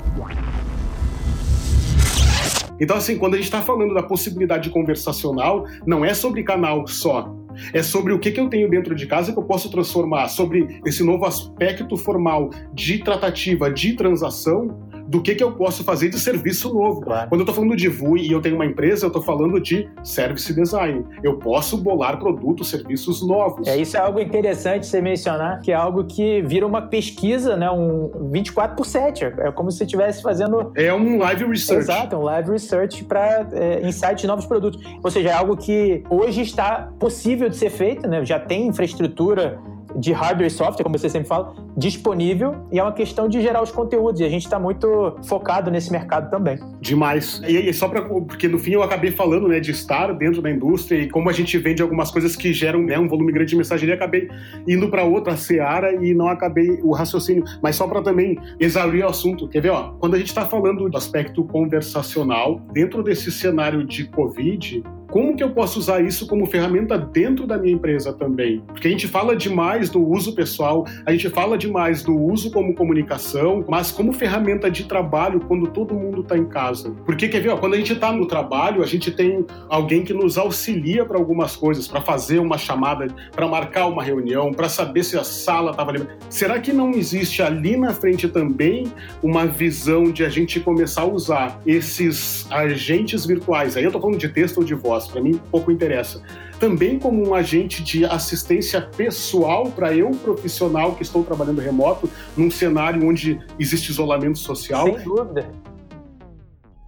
Então, 2.80 2.98
assim, 2.98 3.18
quando 3.18 3.34
a 3.34 3.38
gente 3.38 3.46
está 3.46 3.62
falando 3.62 3.94
da 3.94 4.04
possibilidade 4.04 4.70
conversacional, 4.70 5.66
não 5.86 6.04
é 6.04 6.14
sobre 6.14 6.44
canal 6.44 6.88
só. 6.88 7.34
É 7.72 7.84
sobre 7.84 8.14
o 8.14 8.20
que, 8.20 8.32
que 8.32 8.40
eu 8.40 8.50
tenho 8.50 8.70
dentro 8.70 8.96
de 8.96 9.06
casa 9.06 9.32
que 9.32 9.38
eu 9.38 9.44
posso 9.44 9.70
transformar, 9.70 10.28
sobre 10.28 10.82
esse 10.86 11.04
novo 11.04 11.26
aspecto 11.26 11.96
formal 11.96 12.50
de 12.74 13.00
tratativa, 13.00 13.72
de 13.72 13.94
transação, 13.94 14.76
do 15.14 15.22
que, 15.22 15.36
que 15.36 15.44
eu 15.44 15.52
posso 15.52 15.84
fazer 15.84 16.10
de 16.10 16.20
serviço 16.20 16.74
novo. 16.74 17.02
Claro. 17.02 17.30
Quando 17.30 17.42
eu 17.42 17.44
estou 17.44 17.54
falando 17.54 17.76
de 17.76 17.88
VUI 17.88 18.28
e 18.28 18.32
eu 18.32 18.42
tenho 18.42 18.56
uma 18.56 18.66
empresa, 18.66 19.06
eu 19.06 19.10
estou 19.10 19.22
falando 19.22 19.62
de 19.62 19.88
service 20.04 20.52
design. 20.52 21.06
Eu 21.22 21.38
posso 21.38 21.78
bolar 21.78 22.18
produtos, 22.18 22.68
serviços 22.68 23.22
novos. 23.22 23.68
É, 23.68 23.78
isso 23.78 23.96
é 23.96 24.00
algo 24.00 24.20
interessante 24.20 24.88
você 24.88 25.00
mencionar, 25.02 25.62
que 25.62 25.72
é 25.72 25.76
algo 25.76 26.04
que 26.06 26.42
vira 26.42 26.66
uma 26.66 26.82
pesquisa, 26.82 27.56
né? 27.56 27.70
Um 27.70 28.30
24 28.32 28.76
por 28.76 28.88
7. 28.88 29.26
É 29.26 29.52
como 29.52 29.70
se 29.70 29.78
você 29.78 29.84
estivesse 29.84 30.24
fazendo. 30.24 30.72
É 30.76 30.92
um 30.92 31.20
live 31.20 31.46
research. 31.46 31.84
Exato, 31.84 32.16
um 32.16 32.24
live 32.24 32.50
research 32.50 33.04
para 33.04 33.48
é, 33.52 33.88
insights 33.88 34.22
de 34.22 34.28
novos 34.28 34.48
produtos. 34.48 34.82
Ou 35.04 35.12
seja, 35.12 35.30
é 35.30 35.34
algo 35.34 35.56
que 35.56 36.04
hoje 36.10 36.42
está 36.42 36.92
possível 36.98 37.50
de 37.50 37.56
ser 37.56 37.70
feito, 37.70 38.08
né? 38.08 38.26
Já 38.26 38.40
tem 38.40 38.66
infraestrutura 38.66 39.60
de 39.96 40.12
hardware 40.12 40.48
e 40.48 40.50
software, 40.50 40.84
como 40.84 40.98
você 40.98 41.10
sempre 41.10 41.28
fala, 41.28 41.54
disponível 41.78 42.68
e 42.72 42.80
é 42.80 42.84
uma 42.84 42.92
questão 42.92 43.28
de 43.28 43.42
gerar 43.42 43.62
os 43.62 43.72
conteúdos 43.72 44.22
e 44.22 44.24
a 44.24 44.30
gente 44.30 44.44
está 44.44 44.60
muito 44.60 45.16
focado 45.26 45.72
nesse 45.72 45.92
mercado 45.92 46.30
também. 46.30 46.58
Demais. 46.80 47.42
E 47.48 47.58
aí, 47.58 47.74
só 47.74 47.88
para 47.88 48.02
porque 48.04 48.48
no 48.48 48.60
fim 48.60 48.72
eu 48.72 48.84
acabei 48.84 49.12
falando, 49.12 49.48
né, 49.48 49.60
de 49.60 49.72
estar 49.72 50.14
dentro 50.14 50.42
da 50.42 50.50
indústria 50.50 51.00
e 51.00 51.10
como 51.10 51.30
a 51.30 51.34
gente 51.34 51.58
vende 51.58 51.82
algumas 51.82 52.12
coisas 52.12 52.36
que 52.36 52.54
geram 52.54 52.84
né, 52.84 52.98
um 52.98 53.08
volume 53.08 53.32
grande 53.32 53.52
de 53.52 53.56
mensageria, 53.56 53.96
acabei 53.96 54.30
indo 54.68 54.90
para 54.90 55.04
outra 55.04 55.36
seara 55.36 55.94
e 56.04 56.14
não 56.14 56.28
acabei 56.28 56.80
o 56.84 56.92
raciocínio. 56.92 57.44
Mas 57.62 57.76
só 57.76 57.88
para 57.88 58.02
também 58.02 58.38
exaurir 58.60 59.06
o 59.06 59.10
assunto, 59.10 59.48
quer 59.48 59.62
ver, 59.62 59.70
ó, 59.70 59.94
quando 60.00 60.16
a 60.16 60.18
gente 60.18 60.28
está 60.28 60.46
falando 60.46 60.90
do 60.90 60.98
aspecto 60.98 61.44
conversacional 61.44 62.62
dentro 62.72 63.04
desse 63.04 63.32
cenário 63.32 63.86
de 63.86 64.06
Covid, 64.06 64.84
como 65.10 65.36
que 65.36 65.44
eu 65.44 65.52
posso 65.52 65.80
usar 65.80 66.02
isso 66.02 66.26
como 66.28 66.46
ferramenta 66.46 66.98
dentro 66.98 67.46
da 67.46 67.58
minha 67.58 67.74
empresa 67.74 68.12
também? 68.12 68.64
Porque 68.68 68.88
a 68.88 68.92
gente 68.92 69.08
fala 69.08 69.36
demais 69.36 69.90
do 69.90 70.04
uso 70.04 70.34
pessoal, 70.34 70.86
a 71.06 71.12
gente 71.12 71.30
fala 71.30 71.58
demais 71.58 72.02
do 72.02 72.18
uso 72.18 72.52
como 72.52 72.74
comunicação, 72.74 73.64
mas 73.68 73.92
como 73.92 74.12
ferramenta 74.12 74.72
de 74.72 74.86
trabalho 74.86 75.40
quando 75.42 75.68
todo 75.68 75.94
mundo 75.94 76.22
está 76.22 76.38
em 76.38 76.46
casa. 76.46 76.96
Porque 77.06 77.28
quer 77.28 77.42
ver, 77.42 77.50
ó, 77.50 77.58
quando 77.58 77.76
a 77.76 77.78
gente 77.78 77.94
está 77.94 78.12
no 78.12 78.26
trabalho, 78.26 78.82
a 78.82 78.86
gente 78.88 79.12
tem 79.12 79.46
alguém 79.70 80.04
que 80.04 80.14
nos 80.14 80.38
auxilia 80.38 81.06
para 81.06 81.18
algumas 81.18 81.56
coisas, 81.56 81.88
para 81.88 82.02
fazer 82.02 82.40
uma 82.40 82.58
chamada, 82.58 83.08
para 83.32 83.48
marcar 83.48 83.88
uma 83.88 84.04
reunião, 84.04 84.52
para 84.52 84.68
saber 84.68 85.04
se 85.04 85.18
a 85.18 85.24
sala 85.24 85.72
estava 85.72 85.92
livre. 85.92 86.08
Será 86.30 86.60
que 86.60 86.74
não 86.74 86.92
existe 86.92 87.42
ali 87.42 87.78
na 87.78 87.94
frente 87.94 88.28
também 88.28 88.92
uma 89.22 89.46
visão 89.46 90.06
de 90.12 90.26
a 90.26 90.30
gente 90.30 90.60
começar 90.60 91.02
a 91.02 91.08
usar 91.08 91.62
esses 91.66 92.48
agentes 92.52 93.26
virtuais? 93.26 93.78
Aí 93.78 93.84
eu 93.84 93.90
estou 93.90 94.02
falando 94.02 94.18
de 94.18 94.30
texto 94.30 94.58
ou 94.58 94.64
de 94.64 94.74
voz 94.74 95.03
para 95.08 95.22
mim 95.22 95.40
pouco 95.52 95.72
interessa. 95.72 96.22
Também 96.60 96.98
como 96.98 97.28
um 97.28 97.34
agente 97.34 97.84
de 97.84 98.06
assistência 98.06 98.82
pessoal 98.82 99.70
para 99.72 99.94
eu, 99.94 100.12
profissional 100.12 100.96
que 100.96 101.04
estou 101.04 101.24
trabalhando 101.24 101.60
remoto, 101.60 102.10
num 102.38 102.50
cenário 102.50 103.06
onde 103.08 103.40
existe 103.60 103.90
isolamento 103.90 104.38
social. 104.38 104.86
Sem 104.86 105.04
dúvida. 105.04 105.52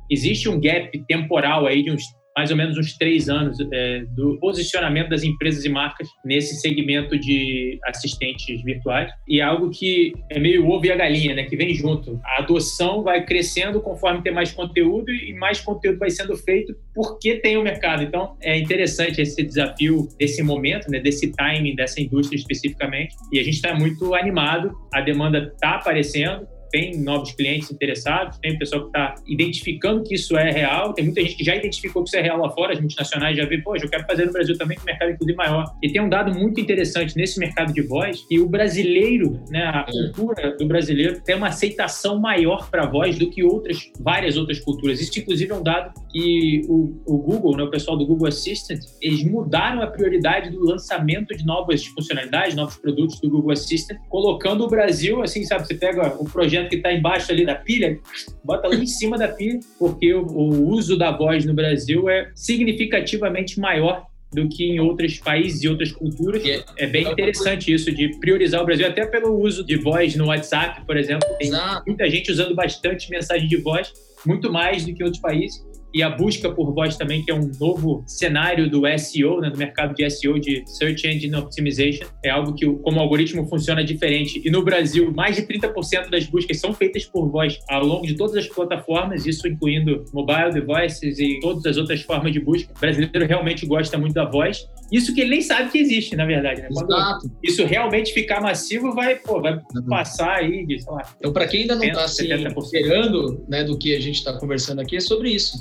Existe 0.10 0.48
um 0.48 0.60
gap 0.60 0.98
temporal 1.08 1.66
aí 1.66 1.84
de 1.84 1.92
uns 1.92 2.04
mais 2.36 2.52
ou 2.52 2.58
menos 2.58 2.78
uns 2.78 2.98
três 2.98 3.30
anos 3.30 3.58
é, 3.72 4.04
do 4.10 4.38
posicionamento 4.40 5.10
das 5.10 5.24
empresas 5.24 5.64
e 5.64 5.70
marcas 5.70 6.08
nesse 6.24 6.60
segmento 6.60 7.18
de 7.18 7.80
assistentes 7.86 8.62
virtuais. 8.64 9.10
E 9.28 9.40
é 9.40 9.44
algo 9.44 9.70
que 9.70 10.14
é 10.30 10.40
meio 10.40 10.68
ovo 10.68 10.86
e 10.86 10.92
a 10.92 10.96
galinha, 10.96 11.34
né? 11.34 11.44
Que 11.44 11.56
vem 11.56 11.74
junto. 11.74 12.20
A 12.26 12.40
adoção 12.40 13.04
vai 13.04 13.26
crescendo 13.26 13.82
conforme 13.82 14.22
tem 14.22 14.34
mais 14.34 14.52
conteúdo 14.52 15.12
e 15.12 15.34
mais 15.34 15.62
conteúdo 15.62 15.98
vai 15.98 16.10
sendo 16.10 16.36
feito 16.36 16.76
porque 16.94 17.36
tem 17.36 17.58
o 17.58 17.64
mercado. 17.64 18.04
Então, 18.04 18.36
é 18.42 18.58
interessante 18.58 19.22
esse 19.22 19.42
desafio 19.42 20.08
desse 20.20 20.44
momento, 20.44 20.90
né? 20.90 21.00
Desse 21.00 21.32
timing 21.32 21.76
dessa 21.76 22.02
indústria 22.02 22.38
especificamente. 22.38 23.16
E 23.32 23.40
a 23.40 23.44
gente 23.44 23.56
está 23.56 23.74
muito 23.74 24.14
animado. 24.14 24.76
A 24.94 25.00
demanda 25.00 25.52
está 25.56 25.76
aparecendo 25.76 26.46
tem 26.76 26.98
novos 26.98 27.32
clientes 27.32 27.72
interessados, 27.72 28.38
tem 28.40 28.58
pessoal 28.58 28.82
que 28.82 28.88
está 28.88 29.16
identificando 29.26 30.04
que 30.04 30.16
isso 30.16 30.36
é 30.36 30.52
real, 30.52 30.92
tem 30.92 31.06
muita 31.06 31.22
gente 31.22 31.38
que 31.38 31.44
já 31.46 31.56
identificou 31.56 32.04
que 32.04 32.10
isso 32.10 32.18
é 32.18 32.22
real 32.22 32.38
lá 32.38 32.50
fora, 32.50 32.74
as 32.74 32.82
multinacionais 32.82 33.38
já 33.38 33.46
vê, 33.46 33.60
pô, 33.60 33.78
eu 33.78 33.90
quero 33.90 34.06
fazer 34.06 34.26
no 34.26 34.34
Brasil 34.34 34.58
também, 34.58 34.76
que 34.76 34.84
o 34.84 34.86
mercado 34.86 35.08
é 35.08 35.14
inclusive 35.14 35.38
maior. 35.38 35.74
E 35.82 35.90
tem 35.90 36.02
um 36.02 36.10
dado 36.10 36.38
muito 36.38 36.60
interessante 36.60 37.16
nesse 37.16 37.40
mercado 37.40 37.72
de 37.72 37.82
voz, 37.82 38.20
que 38.28 38.42
o 38.42 38.50
brasileiro, 38.50 39.40
né, 39.50 39.64
a 39.64 39.86
é. 39.88 39.92
cultura 39.92 40.58
do 40.58 40.68
brasileiro 40.68 41.22
tem 41.24 41.38
uma 41.38 41.48
aceitação 41.48 42.20
maior 42.20 42.70
para 42.70 42.84
a 42.84 42.86
voz 42.88 43.18
do 43.18 43.30
que 43.30 43.42
outras, 43.42 43.90
várias 44.02 44.36
outras 44.36 44.60
culturas. 44.60 45.00
Isso, 45.00 45.18
inclusive, 45.18 45.54
é 45.54 45.56
um 45.56 45.64
dado 45.64 45.94
que 46.12 46.62
o, 46.68 46.94
o 47.06 47.18
Google, 47.20 47.56
né, 47.56 47.64
o 47.64 47.70
pessoal 47.70 47.98
do 47.98 48.06
Google 48.06 48.28
Assistant, 48.28 48.82
eles 49.02 49.24
mudaram 49.24 49.82
a 49.82 49.88
prioridade 49.88 50.50
do 50.50 50.60
lançamento 50.60 51.38
de 51.38 51.46
novas 51.46 51.86
funcionalidades, 51.86 52.54
novos 52.54 52.76
produtos 52.76 53.22
do 53.22 53.30
Google 53.30 53.52
Assistant, 53.52 53.98
colocando 54.10 54.66
o 54.66 54.68
Brasil, 54.68 55.24
assim, 55.24 55.46
sabe, 55.46 55.66
você 55.66 55.76
pega 55.76 56.16
o 56.20 56.26
projeto 56.26 56.65
que 56.66 56.76
está 56.76 56.94
embaixo 56.94 57.32
ali 57.32 57.46
da 57.46 57.56
pilha, 57.56 58.00
bota 58.44 58.68
lá 58.68 58.76
em 58.76 58.86
cima 58.86 59.18
da 59.18 59.28
pilha, 59.28 59.60
porque 59.80 60.14
o, 60.14 60.26
o 60.26 60.70
uso 60.70 60.98
da 60.98 61.12
voz 61.12 61.46
no 61.46 61.54
Brasil 61.54 62.10
é 62.10 62.32
significativamente 62.36 63.60
maior 63.60 64.06
do 64.34 64.50
que 64.50 64.66
em 64.66 64.80
outros 64.80 65.18
países 65.18 65.64
e 65.64 65.70
outras 65.70 65.92
culturas. 65.92 66.44
É, 66.46 66.64
é 66.78 66.88
bem 66.88 67.10
interessante 67.10 67.74
isso 67.74 67.92
de 67.92 68.10
priorizar 68.20 68.62
o 68.62 68.66
Brasil, 68.66 68.86
até 68.86 69.06
pelo 69.06 69.40
uso 69.40 69.66
de 69.66 69.78
voz 69.78 70.16
no 70.16 70.28
WhatsApp, 70.28 70.86
por 70.86 70.98
exemplo. 70.98 71.28
Tem 71.40 71.50
muita 71.88 72.10
gente 72.10 72.32
usando 72.32 72.54
bastante 72.54 73.10
mensagem 73.10 73.48
de 73.48 73.58
voz, 73.58 73.94
muito 74.26 74.52
mais 74.52 74.86
do 74.86 74.94
que 74.94 75.04
outros 75.04 75.22
países 75.22 75.65
e 75.96 76.04
a 76.04 76.10
busca 76.10 76.52
por 76.52 76.74
voz 76.74 76.98
também, 76.98 77.24
que 77.24 77.32
é 77.32 77.34
um 77.34 77.50
novo 77.58 78.04
cenário 78.06 78.70
do 78.70 78.82
SEO, 79.00 79.40
né, 79.40 79.50
do 79.50 79.58
mercado 79.58 79.96
de 79.96 80.10
SEO, 80.10 80.38
de 80.38 80.62
Search 80.68 81.08
Engine 81.08 81.34
Optimization. 81.38 82.06
É 82.22 82.30
algo 82.30 82.54
que, 82.54 82.66
como 82.66 82.98
o 82.98 83.00
algoritmo 83.00 83.48
funciona 83.48 83.82
diferente. 83.82 84.42
E 84.44 84.52
no 84.52 84.62
Brasil, 84.62 85.10
mais 85.14 85.38
de 85.38 85.44
30% 85.44 86.10
das 86.10 86.26
buscas 86.26 86.60
são 86.60 86.74
feitas 86.74 87.06
por 87.06 87.32
voz 87.32 87.58
ao 87.70 87.86
longo 87.86 88.06
de 88.06 88.14
todas 88.14 88.36
as 88.36 88.46
plataformas, 88.46 89.26
isso 89.26 89.48
incluindo 89.48 90.04
mobile 90.14 90.52
devices 90.52 91.18
e 91.18 91.40
todas 91.40 91.66
as 91.66 91.78
outras 91.78 92.02
formas 92.02 92.34
de 92.34 92.42
busca. 92.42 92.74
O 92.76 92.80
brasileiro 92.80 93.26
realmente 93.26 93.66
gosta 93.66 93.98
muito 93.98 94.16
da 94.16 94.26
voz. 94.26 94.68
Isso 94.92 95.16
que 95.16 95.22
ele 95.22 95.30
nem 95.30 95.42
sabe 95.42 95.72
que 95.72 95.78
existe, 95.78 96.14
na 96.18 96.26
verdade. 96.26 96.62
Né? 96.62 96.68
Quando 96.74 96.94
isso 97.42 97.66
realmente 97.66 98.12
ficar 98.14 98.42
massivo, 98.42 98.94
vai, 98.94 99.16
pô, 99.16 99.42
vai 99.42 99.54
uhum. 99.54 99.86
passar 99.88 100.40
aí 100.40 100.66
de, 100.66 100.84
sei 100.84 100.92
lá. 100.92 101.04
Então, 101.18 101.32
para 101.32 101.48
quem 101.48 101.62
ainda 101.62 101.76
não 101.76 101.86
está 101.86 102.06
se 102.06 102.28
esperando 102.30 103.46
né, 103.48 103.64
do 103.64 103.78
que 103.78 103.96
a 103.96 104.00
gente 104.02 104.16
está 104.16 104.34
conversando 104.38 104.82
aqui, 104.82 104.98
é 104.98 105.00
sobre 105.00 105.30
isso 105.30 105.58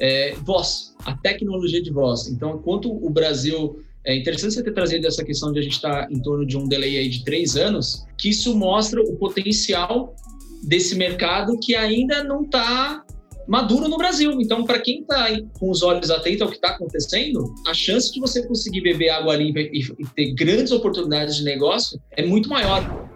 é, 0.00 0.34
voz, 0.44 0.94
a 1.04 1.16
tecnologia 1.16 1.82
de 1.82 1.90
voz. 1.90 2.28
Então, 2.28 2.56
enquanto 2.56 2.90
o 2.90 3.10
Brasil 3.10 3.80
é 4.04 4.16
interessante 4.16 4.54
você 4.54 4.62
ter 4.62 4.72
trazido 4.72 5.06
essa 5.06 5.24
questão 5.24 5.52
de 5.52 5.58
a 5.58 5.62
gente 5.62 5.72
estar 5.72 6.06
tá 6.06 6.08
em 6.12 6.20
torno 6.20 6.46
de 6.46 6.56
um 6.56 6.68
delay 6.68 6.98
aí 6.98 7.08
de 7.08 7.24
três 7.24 7.56
anos, 7.56 8.06
que 8.16 8.28
isso 8.28 8.56
mostra 8.56 9.02
o 9.02 9.16
potencial 9.16 10.14
desse 10.62 10.94
mercado 10.94 11.58
que 11.58 11.74
ainda 11.74 12.22
não 12.22 12.42
está 12.42 13.04
maduro 13.48 13.88
no 13.88 13.96
Brasil. 13.96 14.40
Então, 14.40 14.64
para 14.64 14.78
quem 14.78 15.00
está 15.00 15.28
com 15.58 15.70
os 15.70 15.82
olhos 15.82 16.10
atentos 16.10 16.42
ao 16.42 16.48
que 16.48 16.56
está 16.56 16.68
acontecendo, 16.68 17.52
a 17.66 17.74
chance 17.74 18.12
de 18.12 18.20
você 18.20 18.46
conseguir 18.46 18.80
beber 18.80 19.10
água 19.10 19.36
limpa 19.36 19.60
e, 19.60 19.80
e 19.80 20.06
ter 20.14 20.34
grandes 20.34 20.72
oportunidades 20.72 21.36
de 21.36 21.44
negócio 21.44 22.00
é 22.12 22.24
muito 22.24 22.48
maior. 22.48 23.15